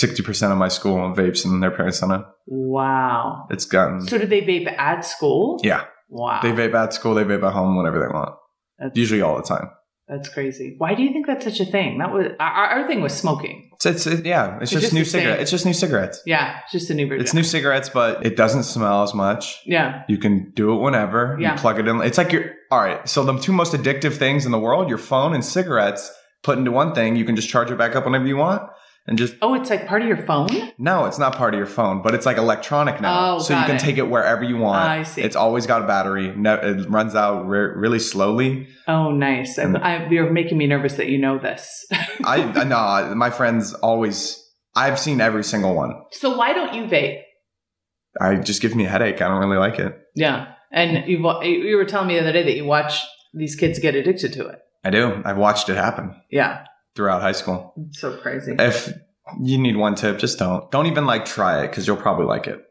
[0.00, 2.24] sixty percent of my school on vapes and their parents don't know.
[2.46, 3.46] Wow.
[3.50, 5.60] It's gotten So do they vape at school?
[5.62, 5.84] yeah.
[6.08, 6.40] Wow.
[6.42, 8.34] They vape at school, they vape at home, whenever they want.
[8.78, 9.68] That's, Usually all the time.
[10.06, 10.74] that's crazy.
[10.78, 11.98] Why do you think that's such a thing?
[11.98, 13.70] That was our, our thing was smoking.
[13.74, 14.56] It's, it's it- yeah.
[14.60, 15.42] It's, It's just, just new cigarettes.
[15.42, 16.20] It's just new cigarettes.
[16.26, 17.22] Yeah, it's just a new version.
[17.24, 19.60] It's new cigarettes, but it doesn't smell as much.
[19.64, 20.02] Yeah.
[20.08, 21.38] You can do it whenever.
[21.40, 21.52] Yeah.
[21.54, 22.00] You plug it in.
[22.02, 23.08] It's like you're all right.
[23.08, 26.70] So the two most addictive things in the world, your phone and cigarettes, put into
[26.70, 27.16] one thing.
[27.16, 28.62] You can just charge it back up whenever you want,
[29.06, 30.48] and just Oh, it's like part of your phone.
[30.78, 33.34] no, it's not part of your phone, but it's like electronic now.
[33.34, 33.80] Oh, so you can it.
[33.80, 34.88] take it wherever you want.
[34.88, 35.22] I see.
[35.22, 36.32] It's always got a battery.
[36.34, 38.68] Ne- it runs out re- really slowly.
[38.88, 39.58] Oh, nice.
[39.58, 41.86] And- I, you're making me nervous that you know this.
[42.24, 44.40] I I know my friends always.
[44.76, 45.92] I've seen every single one.
[46.10, 47.20] so why don't you vape?
[48.20, 49.20] I just gives me a headache.
[49.22, 49.96] I don't really like it.
[50.14, 53.00] Yeah, and you you were telling me the other day that you watch
[53.32, 54.60] these kids get addicted to it.
[54.84, 55.22] I do.
[55.24, 57.74] I've watched it happen Yeah, throughout high school.
[57.88, 58.54] it's so crazy.
[58.58, 58.92] If
[59.40, 60.70] you need one tip, just don't.
[60.70, 62.64] Don't even like try it because you'll probably like it.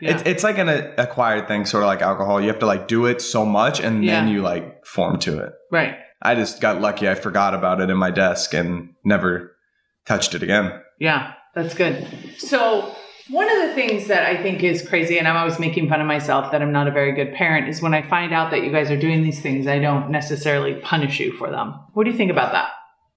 [0.00, 0.12] Yeah.
[0.12, 2.40] It's it's like an uh, acquired thing, sort of like alcohol.
[2.40, 5.52] You have to like do it so much, and then you like form to it.
[5.70, 5.96] right.
[6.22, 7.08] I just got lucky.
[7.08, 9.56] I forgot about it in my desk and never
[10.04, 10.78] touched it again.
[10.98, 12.06] Yeah, that's good.
[12.36, 12.94] So,
[13.30, 16.06] one of the things that I think is crazy, and I'm always making fun of
[16.06, 18.70] myself that I'm not a very good parent, is when I find out that you
[18.70, 21.72] guys are doing these things, I don't necessarily punish you for them.
[21.94, 22.68] What do you think about that?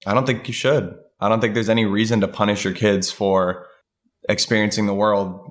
[0.06, 0.94] I don't think you should.
[1.20, 3.66] I don't think there's any reason to punish your kids for
[4.28, 5.50] experiencing the world,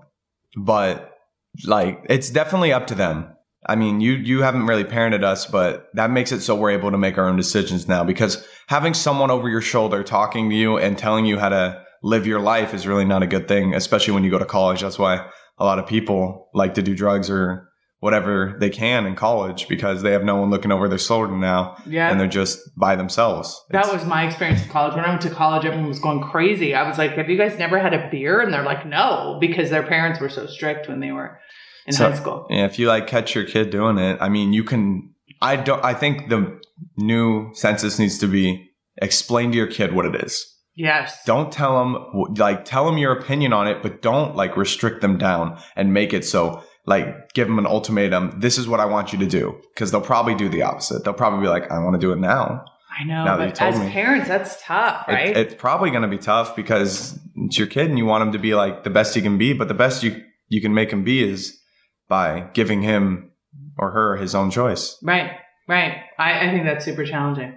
[0.56, 1.18] but
[1.66, 3.30] like it's definitely up to them.
[3.66, 6.92] I mean, you you haven't really parented us, but that makes it so we're able
[6.92, 10.78] to make our own decisions now because having someone over your shoulder talking to you
[10.78, 14.14] and telling you how to live your life is really not a good thing, especially
[14.14, 14.82] when you go to college.
[14.82, 15.26] That's why
[15.58, 17.70] a lot of people like to do drugs or
[18.04, 21.78] whatever they can in college because they have no one looking over their shoulder now
[21.86, 22.10] Yeah.
[22.12, 23.48] and they're just by themselves.
[23.70, 24.94] That It's- was my experience in college.
[24.96, 26.76] When I went to college, everyone was going crazy.
[26.76, 28.42] I was like, Have you guys never had a beer?
[28.42, 31.40] And they're like, No, because their parents were so strict when they were
[31.88, 32.46] in So- high school.
[32.50, 35.12] Yeah, if you like catch your kid doing it, I mean, you can.
[35.42, 35.84] I don't.
[35.84, 36.60] I think the
[36.98, 38.70] new census needs to be
[39.02, 40.46] explain to your kid what it is.
[40.76, 41.24] Yes.
[41.26, 41.90] Don't tell them
[42.38, 46.14] like tell them your opinion on it, but don't like restrict them down and make
[46.14, 48.40] it so like give them an ultimatum.
[48.40, 51.04] This is what I want you to do because they'll probably do the opposite.
[51.04, 52.66] They'll probably be like, I want to do it now.
[53.00, 53.24] I know.
[53.26, 53.90] Now but as me.
[53.90, 55.36] parents, that's tough, It- right?
[55.38, 58.40] it's probably going to be tough because it's your kid and you want him to
[58.40, 61.04] be like the best he can be, but the best you you can make him
[61.04, 61.60] be is
[62.08, 63.32] by giving him
[63.80, 64.98] or her his own choice.
[65.04, 65.32] right.
[65.68, 65.96] Right.
[66.20, 67.54] I, I think that's super challenging.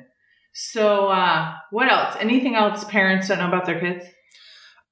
[0.55, 2.17] So, uh, what else?
[2.21, 4.05] Anything else parents don't know about their kids?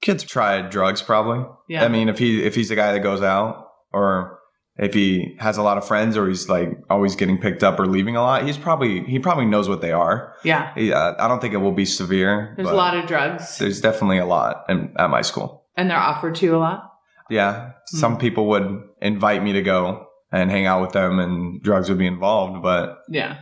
[0.03, 1.47] Kids try drugs probably.
[1.69, 1.85] Yeah.
[1.85, 4.39] I mean, if he if he's the guy that goes out or
[4.77, 7.87] if he has a lot of friends or he's like always getting picked up or
[7.87, 10.35] leaving a lot, he's probably he probably knows what they are.
[10.45, 10.73] yeah.
[10.77, 12.55] Yeah, I don't think it will be severe.
[12.57, 15.65] There's a lot of drugs, There's definitely a lot in, at my school.
[15.77, 16.91] and they're offered to you a lot.
[17.31, 17.97] Yeah, Hmm.
[17.99, 18.67] some people would
[19.01, 22.61] invite me to go and hang out with them, and drugs would be involved.
[22.63, 23.37] But Yeah.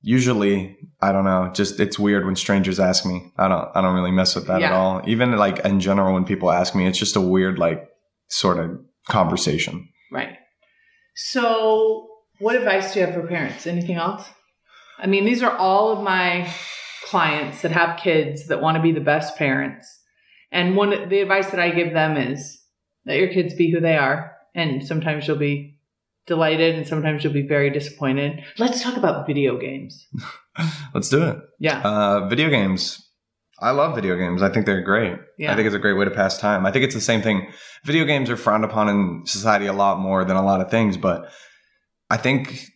[0.00, 3.32] usually I don't know, just it's weird when strangers ask me.
[3.36, 5.02] I don't I don't really mess with that at all.
[5.06, 7.88] Even like in general when people ask me, it's just a weird like
[8.28, 8.78] sort of
[9.08, 9.88] conversation.
[10.10, 10.36] Right.
[11.14, 13.66] So, what advice do you have for parents?
[13.66, 14.28] Anything else?
[14.98, 16.52] I mean, these are all of my
[17.04, 20.00] clients that have kids that want to be the best parents.
[20.50, 22.62] And one the advice that I give them is
[23.06, 25.78] let your kids be who they are, and sometimes you'll be
[26.26, 28.44] delighted and sometimes you'll be very disappointed.
[28.58, 30.06] Let's talk about video games.
[30.94, 31.36] Let's do it.
[31.58, 31.80] Yeah.
[31.80, 33.08] Uh, video games.
[33.62, 34.42] I love video games.
[34.42, 35.16] I think they're great.
[35.38, 35.52] Yeah.
[35.52, 36.66] I think it's a great way to pass time.
[36.66, 37.50] I think it's the same thing.
[37.84, 40.96] Video games are frowned upon in society a lot more than a lot of things,
[40.96, 41.30] but
[42.10, 42.66] I think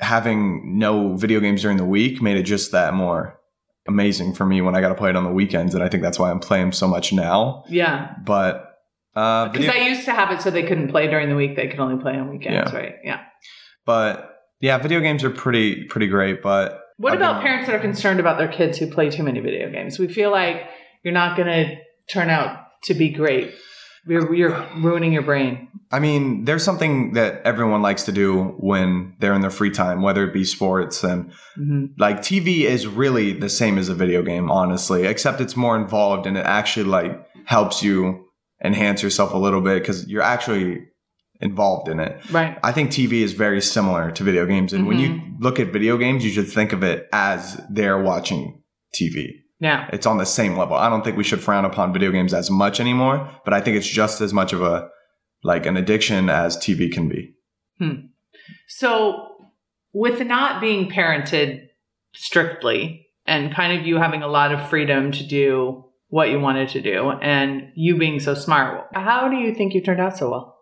[0.00, 3.38] having no video games during the week made it just that more
[3.86, 6.02] amazing for me when I got to play it on the weekends, and I think
[6.02, 7.64] that's why I'm playing so much now.
[7.68, 8.14] Yeah.
[8.24, 8.68] But
[9.14, 11.56] uh, Because video- I used to have it so they couldn't play during the week,
[11.56, 12.78] they could only play on weekends, Yeah.
[12.78, 12.94] right?
[13.04, 13.20] Yeah.
[13.84, 14.28] but
[14.60, 16.40] yeah, video games are pretty pretty great.
[16.42, 19.68] But What about parents that are concerned about their kids who play too many video
[19.68, 19.98] games?
[19.98, 20.68] We feel like
[21.02, 21.76] you're not going to
[22.08, 23.52] turn out to be great.
[24.06, 25.68] You're, you're ruining your brain.
[25.90, 30.02] I mean, there's something that everyone likes to do when they're in their free time,
[30.02, 34.22] whether it be sports and hmm like TV is really the same as a video
[34.22, 38.26] game, honestly, except it's more involved and it actually like helps you
[38.64, 40.86] enhance yourself a little bit because you're actually
[41.42, 42.18] involved in it.
[42.30, 42.58] Right.
[42.62, 44.72] I think TV is very similar to video games.
[44.72, 45.42] And when you mm-hmm.
[45.42, 48.62] look at video games, you should think of it as they're watching
[48.94, 49.32] TV.
[49.60, 49.88] Yeah.
[49.92, 50.76] It's on the same level.
[50.76, 53.76] I don't think we should frown upon video games as much anymore, but I think
[53.76, 54.88] it's just as much of a
[55.44, 57.34] like an addiction as TV can be.
[57.78, 58.06] Hmm.
[58.68, 59.28] So,
[59.92, 61.68] with not being parented
[62.14, 66.68] strictly and kind of you having a lot of freedom to do what you wanted
[66.70, 70.30] to do and you being so smart, how do you think you turned out so
[70.30, 70.61] well?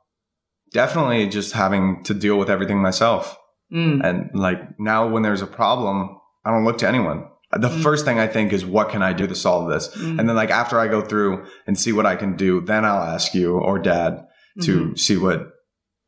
[0.73, 3.37] Definitely just having to deal with everything myself.
[3.73, 4.05] Mm.
[4.05, 7.27] And like now when there's a problem, I don't look to anyone.
[7.53, 7.83] The Mm.
[7.83, 9.89] first thing I think is what can I do to solve this?
[9.97, 10.21] Mm.
[10.21, 13.03] And then like after I go through and see what I can do, then I'll
[13.03, 14.25] ask you or dad
[14.63, 14.99] to Mhm.
[14.99, 15.49] see what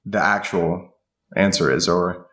[0.05, 0.89] the actual
[1.37, 2.27] answer is or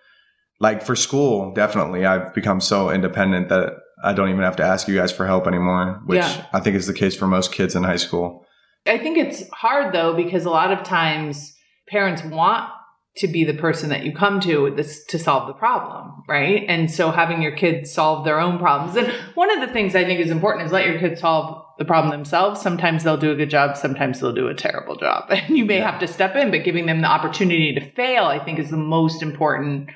[0.59, 3.73] like for school, definitely I've become so independent that
[4.03, 6.45] I don't even have to ask you guys for help anymore, which Yeah.
[6.53, 8.45] I think is the case for most kids in high school.
[8.86, 11.55] I think it's hard though because a lot of times
[11.90, 12.70] parents want
[13.18, 16.64] to be the person that you come to this to solve the problem, right?
[16.70, 18.96] And so having your kids solve their own problems.
[18.96, 21.86] And one of the things I think is important is let your kids solve the
[21.86, 22.62] problem themselves.
[22.62, 25.26] Sometimes they'll do a good job, sometimes they'll do a terrible job.
[25.30, 25.92] And you may Yeah.
[25.92, 28.78] have to step in, but giving them the opportunity to fail, I think is the
[28.78, 29.90] most important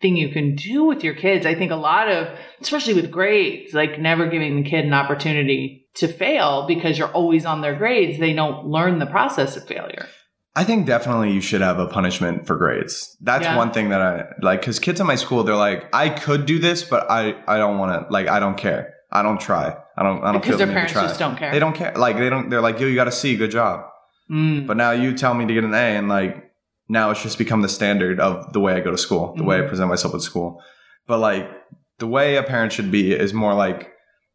[0.00, 1.46] thing you can do with your kids.
[1.46, 2.28] I think a lot of,
[2.60, 7.44] especially with grades, like never giving the kid an opportunity to fail because you're always
[7.44, 10.06] on their grades, they don't learn the process of failure.
[10.56, 13.16] I think definitely you should have a punishment for grades.
[13.20, 13.56] That's Yeah.
[13.56, 16.58] one thing that I like because kids in my school, they're like, I could do
[16.58, 18.94] this, but I, I don't want to, like, I don't care.
[19.12, 19.76] I don't try.
[19.96, 21.52] I don't, I don't Because the their parents just don't care.
[21.52, 21.92] They don't care.
[21.96, 23.84] Like, they don't, they're like, yo, you got to see, good job.
[24.30, 24.66] Mm.
[24.66, 26.52] But now you tell me to get an A, and like,
[26.88, 29.56] now it's just become the standard of the way I go to school, the way
[29.58, 29.68] I Mhm.
[29.68, 30.60] present myself at school.
[31.06, 31.48] But like,
[32.00, 33.92] the way a parent should be is more like,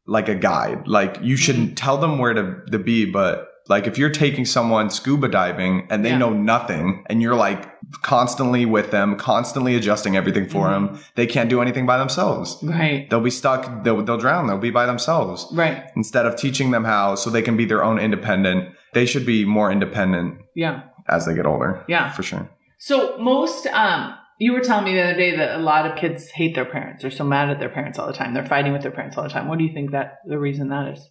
[0.08, 0.88] like a guide.
[0.88, 4.90] Like, you shouldn't tell them where to, to be, but like, if you're taking someone
[4.90, 6.18] scuba diving and they Yeah.
[6.20, 7.68] know nothing, and you're like
[8.04, 10.72] constantly with them, constantly adjusting everything for Mhm.
[10.72, 12.58] them, they can't do anything by themselves.
[12.64, 13.10] Right.
[13.10, 13.84] They'll be stuck.
[13.84, 14.48] They'll, they'll drown.
[14.48, 15.84] They'll be by themselves Right.
[15.96, 18.70] instead of teaching them how so they can be their own independent.
[18.94, 20.82] They should be more independent Yeah.
[21.10, 21.84] as they get older.
[21.88, 22.12] Yeah.
[22.12, 22.48] for sure.
[22.78, 26.30] So most um you were telling me the other day that a lot of kids
[26.30, 27.02] hate their parents.
[27.02, 28.34] They're so mad at their parents all the time.
[28.34, 29.48] They're fighting with their parents all the time.
[29.48, 31.10] What do you think that the reason that is?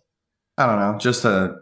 [0.58, 1.54] I don't know, just a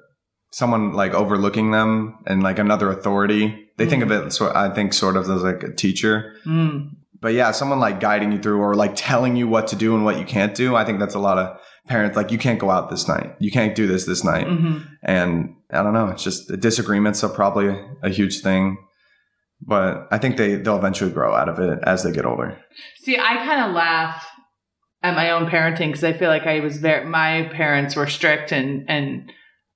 [0.52, 3.68] someone like overlooking them and like another authority.
[3.78, 6.36] They think of it, so I think, sort of as like a teacher.
[6.46, 6.90] Mm.
[7.20, 10.04] But yeah, someone like guiding you through or like telling you what to do and
[10.04, 10.76] what you can't do.
[10.76, 13.50] I think that's a lot of parents like you can't go out this night, you
[13.50, 16.08] can't do this this night, hmm and I don't know.
[16.08, 18.76] It's just the disagreements are probably a huge thing.
[19.64, 22.58] But I think they they'll eventually grow out of it as they get older.
[22.98, 24.26] See, I kind of laugh
[25.02, 28.52] at my own parenting because I feel like I was very my parents were strict
[28.52, 29.32] and and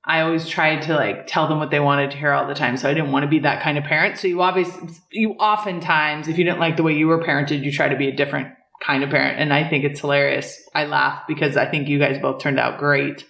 [0.06, 2.76] I always tried to like tell them what they wanted to hear all the time.
[2.76, 4.18] So I didn't want to be that kind of parent.
[4.18, 7.72] So you obviously you oftentimes if you didn't like the way you were parented, you
[7.72, 9.40] try to be a different kind of parent.
[9.40, 10.62] And I think it's hilarious.
[10.74, 13.24] I laugh because I think you guys both turned out great.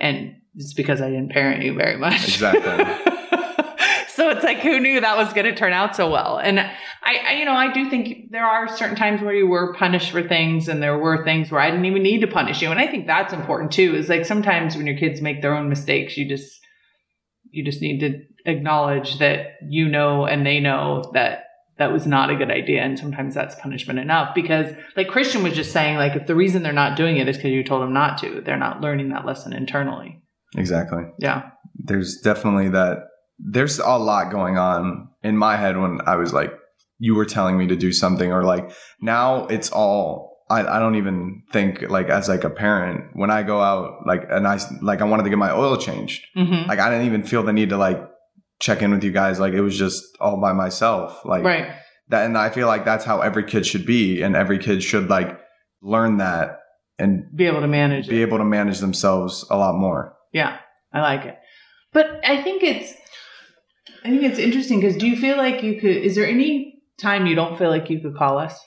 [0.00, 2.24] And it's because I didn't parent you very much.
[2.24, 3.12] Exactly.
[4.26, 6.72] so it's like who knew that was going to turn out so well and I,
[7.04, 10.26] I you know i do think there are certain times where you were punished for
[10.26, 12.86] things and there were things where i didn't even need to punish you and i
[12.86, 16.28] think that's important too is like sometimes when your kids make their own mistakes you
[16.28, 16.60] just
[17.50, 18.20] you just need to
[18.50, 21.44] acknowledge that you know and they know that
[21.78, 22.82] that was not a good idea.
[22.82, 26.62] And sometimes that's punishment enough because, like Christian was just saying, like, if the reason
[26.62, 29.26] they're not doing it is because you told them not to, they're not learning that
[29.26, 30.22] lesson internally.
[30.56, 31.02] Exactly.
[31.18, 31.50] Yeah.
[31.74, 32.98] There's definitely that.
[33.38, 36.52] There's a lot going on in my head when I was like,
[36.98, 38.70] you were telling me to do something, or like
[39.00, 40.34] now it's all.
[40.48, 44.22] I, I don't even think like as like a parent when I go out like
[44.30, 46.68] and I like I wanted to get my oil changed Mm-hmm.
[46.68, 48.00] like I didn't even feel the need to like
[48.60, 51.72] check in with you guys like it was just all by myself like Right.
[52.10, 55.08] that and I feel like that's how every kid should be and every kid should
[55.10, 55.36] like
[55.82, 56.60] learn that
[56.96, 58.22] and Be able to manage be it.
[58.22, 60.14] able to manage themselves a lot more.
[60.32, 60.58] Yeah.
[60.92, 61.36] I like it.
[61.92, 62.94] But I think it's,
[64.04, 67.26] I think it's interesting because do you feel like you could, is there any time
[67.26, 68.58] you don't feel like you could call us?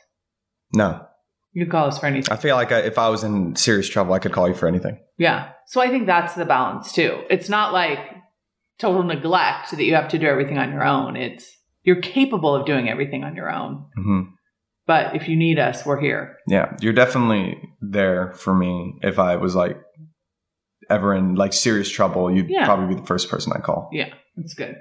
[0.74, 1.05] No.
[1.53, 2.32] You could call us for anything.
[2.32, 4.67] I feel like I, if I was in serious trouble I could call you for
[4.67, 4.99] anything.
[5.17, 5.49] Yeah.
[5.67, 7.24] So I think that's the balance too.
[7.30, 7.99] It's not like
[8.78, 11.15] total neglect that you have to do everything on your own.
[11.15, 11.51] It's
[11.84, 13.86] you're capable of doing everything on your own.
[13.95, 14.22] hmm
[14.86, 16.38] But if you need us, we're here.
[16.47, 19.78] Yeah, you're definitely there for me if I was like
[20.89, 22.65] ever in like serious trouble, you'd Yeah.
[22.65, 23.89] probably be the first person I call.
[23.91, 24.76] Yeah, that's good.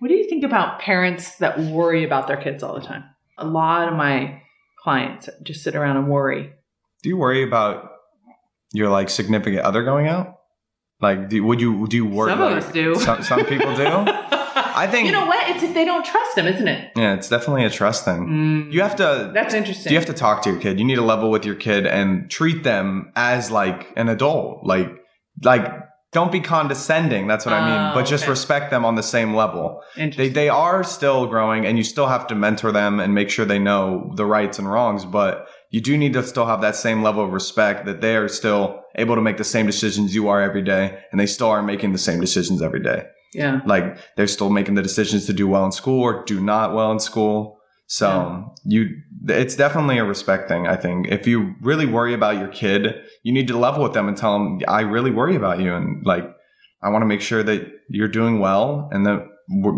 [0.00, 3.04] What do you think about parents that worry about their kids all the time?
[3.36, 4.42] A lot of my
[4.82, 6.52] clients just sit around and worry.
[7.02, 7.90] Do you worry about
[8.72, 10.36] your like significant other going out?
[11.00, 12.30] Like, do, would you do you worry?
[12.30, 12.94] Some of like- us do.
[12.96, 13.84] Some, some people do.
[14.80, 15.48] I think you know what?
[15.50, 16.92] It's if they don't trust them, isn't it?
[16.94, 18.26] Yeah, it's definitely a trust thing.
[18.68, 19.30] Mm, You have to.
[19.34, 19.92] that's interesting.
[19.92, 20.78] You have to talk to your kid.
[20.78, 24.64] You need to level with your kid and treat them as like an adult.
[24.64, 24.88] Like,
[25.42, 25.64] like
[26.12, 27.26] don't be condescending.
[27.26, 27.90] That's what I mean.
[27.92, 28.30] Oh, But just okay.
[28.30, 29.82] respect them on the same level.
[29.96, 33.44] They they are still growing, and you still have to mentor them and make sure
[33.44, 35.04] they know the rights and wrongs.
[35.04, 38.28] But you do need to still have that same level of respect that they are
[38.28, 41.62] still able to make the same decisions you are every day, and they still are
[41.62, 43.04] making the same decisions every day.
[43.34, 43.60] yeah.
[43.66, 46.90] Like they're still making the decisions to do well in school or do not well
[46.90, 47.57] in school.
[47.90, 50.66] So you, it's definitely a respect thing.
[50.66, 54.08] I think if you really worry about your kid, you need to level with them
[54.08, 55.74] and tell them, I really worry about you.
[55.74, 56.24] And like,
[56.82, 59.26] I want to make sure that you're doing well and that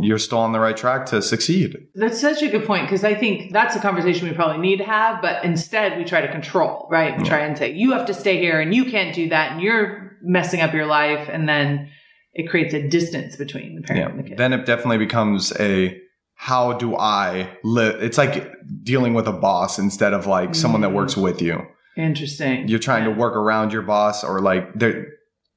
[0.03, 1.77] you're still on the right track to succeed.
[1.95, 4.85] That's such a good point because I think that's a conversation we probably need to
[4.85, 7.17] have, but instead we try to control, right?
[7.17, 7.29] We Yeah.
[7.29, 10.19] try and say, you have to stay here and you can't do that and you're
[10.23, 11.29] messing up your life.
[11.33, 11.89] And then
[12.35, 14.11] it creates a distance between the parent Yeah.
[14.11, 14.39] and the kid.
[14.39, 15.97] Then it definitely becomes a,
[16.43, 18.03] how do I live?
[18.03, 18.51] It's like
[18.83, 20.95] dealing with a boss instead of like someone that Mm.
[21.01, 21.67] works with you.
[21.99, 22.67] Interesting.
[22.67, 23.13] you're trying Yeah.
[23.15, 25.07] to work around your boss or like they're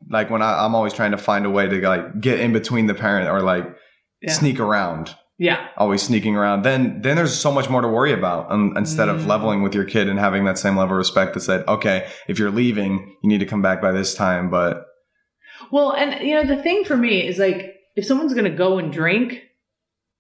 [0.09, 2.87] like when I, i'm always trying to find a way to like get in between
[2.87, 3.65] the parent or like
[4.21, 4.33] Yeah.
[4.33, 5.59] sneak around Yeah.
[5.77, 9.21] always sneaking around then then there's so much more to worry about um, instead of
[9.21, 9.27] Mm.
[9.27, 12.37] leveling with your kid and having that same level of respect that said okay if
[12.39, 14.85] you're leaving you need to come back by this time but
[15.71, 18.79] Well, and you know, the thing for me is like if someone's going to go
[18.79, 19.43] and drink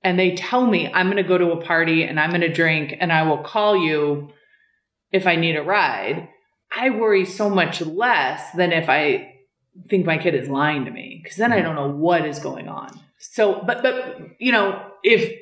[0.03, 2.51] and they tell me I'm going to go to a party and I'm going to
[2.51, 4.31] drink and I will call you
[5.11, 6.29] if I need a ride,
[6.75, 9.33] I worry so much less than if I
[9.89, 11.65] think my kid is lying to me because then I mm-hmm.
[11.65, 12.99] don't know what is going on.
[13.19, 15.39] So, but but you know, if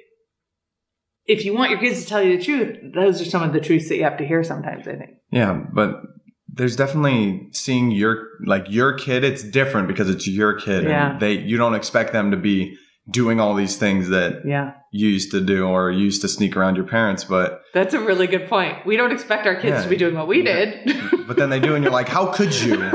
[1.26, 3.60] if you want your kids to tell you the truth, those are some of the
[3.60, 5.12] truths that you have to hear sometimes, I think.
[5.32, 6.02] yeah but
[6.54, 11.12] there's definitely seeing your like your kid it's different because it's your kid Yeah.
[11.12, 12.78] and they you don't expect them to be
[13.10, 14.74] doing all these things that Yeah.
[14.92, 18.00] you used to do or you used to sneak around your parents but That's a
[18.00, 18.86] really good point.
[18.86, 19.84] We don't expect our kids Yeah.
[19.84, 20.96] to be doing what we did.
[21.28, 22.76] but then they do and you're like how could you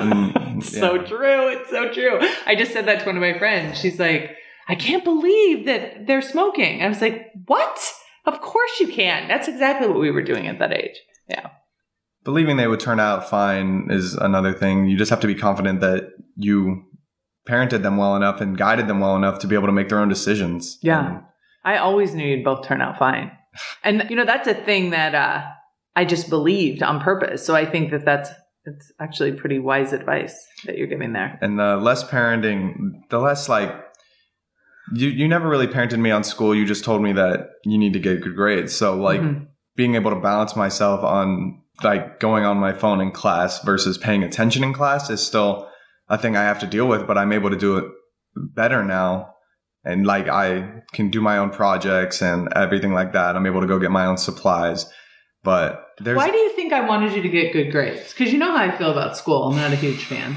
[0.00, 1.48] And, so true.
[1.48, 2.18] It's so true.
[2.46, 3.78] I just said that to one of my friends.
[3.78, 4.36] She's like,
[4.68, 6.82] I can't believe that they're smoking.
[6.82, 7.80] I was like, what?
[8.26, 9.26] Of course you can.
[9.28, 10.96] That's exactly what we were doing at that age.
[11.28, 11.48] Yeah.
[12.24, 15.80] Believing they would turn out fine is another thing you just have to be confident
[15.80, 16.84] that you
[17.48, 20.00] parented them well enough and guided them well enough to be able to make their
[20.00, 21.20] own decisions Yeah.
[21.64, 23.30] I always knew you'd both turn out fine.
[23.82, 25.42] And, you know, that's a thing that uh,
[25.96, 27.44] I just believed on purpose.
[27.44, 28.30] So I think that that's,
[28.64, 30.36] it's actually pretty wise advice
[30.66, 31.38] that you're giving there.
[31.40, 32.74] and the less parenting
[33.10, 33.70] the less like
[34.94, 37.92] you you never really parented me on school you just told me that you need
[37.92, 39.46] to get good grades so like Mhm.
[39.76, 44.22] being able to balance myself on like going on my phone in class versus paying
[44.22, 45.67] attention in class is still
[46.08, 47.84] a thing I have to deal with, but I'm able to do it
[48.34, 49.34] better now.
[49.84, 53.36] And like I can do my own projects and everything like that.
[53.36, 54.90] I'm able to go get my own supplies.
[55.42, 58.12] But there's Why do you think I wanted you to get good grades?
[58.12, 59.44] Because you know how I feel about school.
[59.44, 60.36] I'm not a huge fan.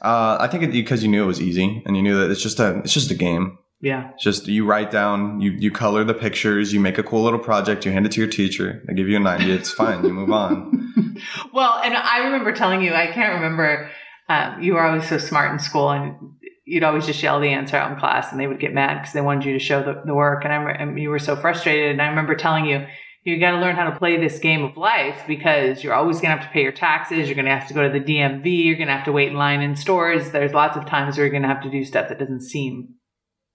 [0.00, 2.42] uh I think it, because you knew it was easy and you knew that it's
[2.42, 3.58] just a it's just a game.
[3.80, 4.12] Yeah.
[4.14, 7.38] It's just you write down, you you color the pictures, you make a cool little
[7.38, 10.12] project, you hand it to your teacher, they give you a 90, it's fine, you
[10.12, 11.16] move on.
[11.52, 13.90] well, and I remember telling you, I can't remember,
[14.28, 16.16] um, you were always so smart in school, and
[16.64, 19.12] you'd always just yell the answer out in class and they would get mad because
[19.12, 20.44] they wanted you to show the, the work.
[20.44, 21.90] And, I, and you were so frustrated.
[21.90, 22.86] And I remember telling you,
[23.22, 26.30] you got to learn how to play this game of life because you're always going
[26.30, 27.26] to have to pay your taxes.
[27.26, 28.64] You're going to have to go to the DMV.
[28.64, 30.30] You're going to have to wait in line in stores.
[30.30, 32.94] There's lots of times where you're going to have to do stuff that doesn't seem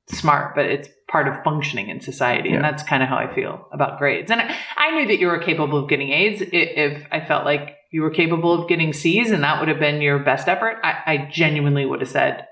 [0.10, 2.52] smart, but it's part of functioning in society.
[2.52, 4.32] And that's kind of how I feel about grades.
[4.32, 7.76] And I, I knew that you were capable of getting A's if I felt like
[7.92, 10.78] you were capable of getting C's and that would have been your best effort.
[10.84, 12.46] I, I genuinely would have said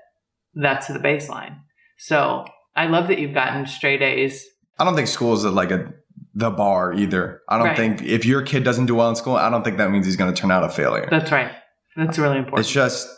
[0.54, 1.58] that's the baseline.
[1.98, 4.44] So I love that you've gotten straight A's.
[4.78, 5.92] I don't think school is like a
[6.34, 7.42] the bar either.
[7.48, 7.76] I don't Right.
[7.76, 10.16] think if your kid doesn't do well in school, I don't think that means he's
[10.16, 11.08] going to turn out a failure.
[11.10, 11.50] That's right.
[11.96, 12.60] That's really important.
[12.60, 13.08] It's just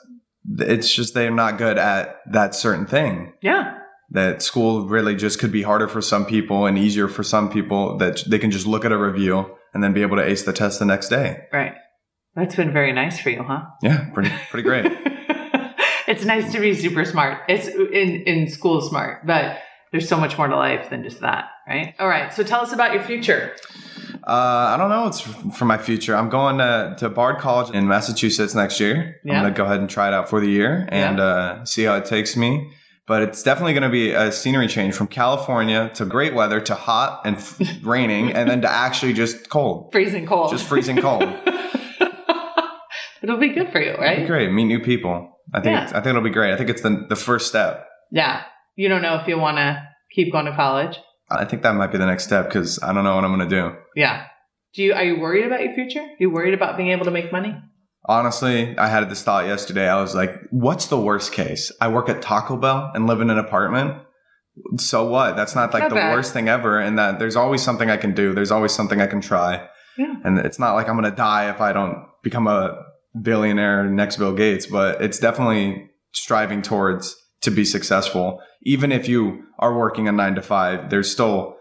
[0.58, 3.32] it's just they're not good at that certain thing.
[3.42, 3.76] yeah.
[4.12, 7.96] That school really just could be harder for some people and easier for some people
[7.98, 10.52] that they can just look at a review and then be able to ace the
[10.52, 11.42] test the next day.
[11.52, 11.74] Right.
[12.36, 13.62] That's been very nice for you, huh?
[13.82, 14.86] Yeah, pretty pretty great.
[16.08, 17.42] it's nice to be super smart.
[17.48, 19.58] It's in, in school smart, but
[19.92, 21.94] there's so much more to life than just that, right?
[21.98, 22.32] All right.
[22.32, 23.56] So tell us about your future.
[24.26, 25.06] Uh, I don't know.
[25.08, 25.20] It's
[25.56, 26.14] for my future.
[26.14, 29.16] I'm going to, to Bard College in Massachusetts next year.
[29.24, 29.34] Yeah.
[29.34, 31.84] I'm going to go ahead and try it out for the year and uh, see
[31.84, 32.70] how it takes me.
[33.06, 36.74] But it's definitely going to be a scenery change from California to great weather to
[36.76, 40.52] hot and f- raining and then to actually just cold, Freezing cold.
[40.52, 41.22] just freezing cold.
[43.22, 44.26] It'll be good for you, right?
[44.26, 44.50] great.
[44.52, 45.30] Meet new people.
[45.52, 45.84] I think Yeah.
[45.84, 46.52] it's, I think it'll be great.
[46.52, 47.86] I think it's the the first step.
[48.10, 48.42] Yeah.
[48.76, 49.82] You don't know if you want to
[50.14, 50.96] keep going to college.
[51.30, 53.48] I think that might be the next step because I don't know what I'm going
[53.48, 53.76] to do.
[53.94, 54.24] Yeah.
[54.74, 56.00] Do you are you worried about your future?
[56.00, 57.54] Are you worried about being able to make money?
[58.06, 59.88] Honestly, I had this thought yesterday.
[59.88, 61.70] I was like, what's the worst case?
[61.80, 64.02] I work at Taco Bell and live in an apartment.
[64.78, 65.36] So what?
[65.36, 66.12] That's not like Not the bad.
[66.14, 66.78] worst thing ever.
[66.80, 68.32] And that there's always something I can do.
[68.34, 69.68] There's always something I can try.
[69.98, 70.14] Yeah.
[70.24, 72.82] And it's not like I'm going to die if I don't become a
[73.20, 78.40] billionaire next Bill Gates, but it's definitely striving towards to be successful.
[78.62, 81.56] Even if you are working a nine to five, there's still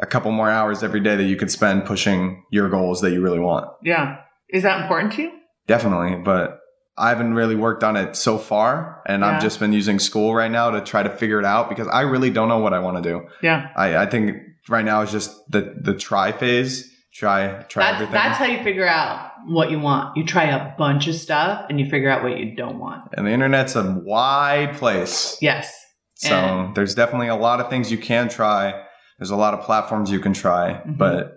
[0.00, 3.20] a couple more hours every day that you can spend pushing your goals that you
[3.22, 3.68] really want.
[3.82, 4.18] Yeah.
[4.48, 5.32] Is that important to you?
[5.66, 6.58] Definitely, but
[6.98, 9.28] I haven't really worked on it so far, and Yeah.
[9.36, 12.02] I've just been using school right now to try to figure it out because I
[12.02, 13.22] really don't know what I want to do.
[13.42, 13.68] Yeah.
[13.76, 14.36] I, I think
[14.68, 16.91] right now is just the the try phase.
[17.14, 20.16] Try try That's, everything, that's how you figure out what you want.
[20.16, 23.02] You try a bunch of stuff and you figure out what you don't want.
[23.16, 25.36] and the internet's a wide place.
[25.42, 25.74] Yes.
[26.14, 28.72] So And- there's definitely a lot of things you can try.
[29.18, 30.96] There's a lot of platforms you can try, Mhm.
[30.96, 31.34] but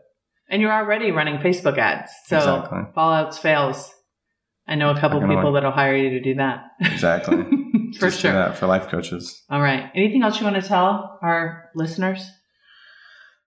[0.50, 2.12] And you're already running Facebook ads.
[2.28, 2.80] So Exactly.
[2.96, 3.92] fallouts fails.
[4.68, 6.64] I know a couple people that'll hire you to do that.
[6.80, 7.44] exactly
[8.00, 8.32] For Just sure.
[8.34, 9.44] that for life coaches.
[9.50, 9.90] All right.
[9.96, 12.30] Anything else you want to tell our listeners?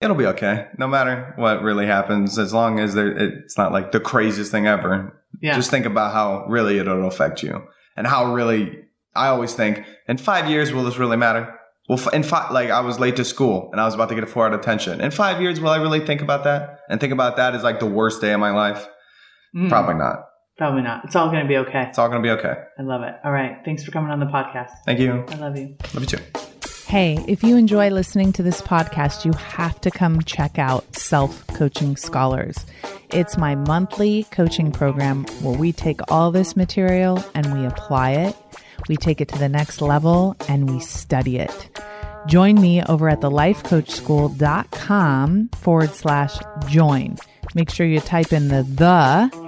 [0.00, 3.90] It'll be okay, no matter what really happens, as long as there, it's not like
[3.90, 5.20] the craziest thing ever.
[5.42, 5.54] Yeah.
[5.56, 7.62] Just think about how really it'll affect you,
[7.96, 8.84] and how really.
[9.16, 11.52] I always think, in five years, will this really matter?
[11.88, 14.22] Well, in five, like I was late to school and I was about to get
[14.22, 15.00] a four out of attention.
[15.00, 16.80] In five years, will I really think about that?
[16.88, 18.86] And think about that as like the worst day of my life?
[19.56, 20.26] Mm, Probably not.
[20.58, 21.04] Probably not.
[21.04, 21.84] It's all going to be okay.
[21.88, 22.54] It's all gonna be okay.
[22.78, 23.14] I love it.
[23.24, 23.56] All right.
[23.64, 24.70] Thanks for coming on the podcast.
[24.84, 25.24] Thank you.
[25.30, 25.76] I love you.
[25.94, 26.57] Love you too.
[26.88, 31.46] Hey, if you enjoy listening to this podcast, you have to come check out Self
[31.48, 32.64] Coaching Scholars.
[33.12, 38.34] It's my monthly coaching program where we take all this material and we apply it,
[38.88, 41.68] we take it to the next level, and we study it.
[42.26, 47.18] Join me over at thelifecoachschool.com forward slash join.
[47.54, 49.47] Make sure you type in the the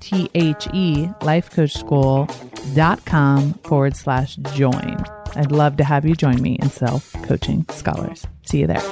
[0.00, 4.96] T H E lifecoachschool.com forward slash join.
[5.34, 8.26] I'd love to have you join me in Self Coaching Scholars.
[8.44, 8.82] See you there.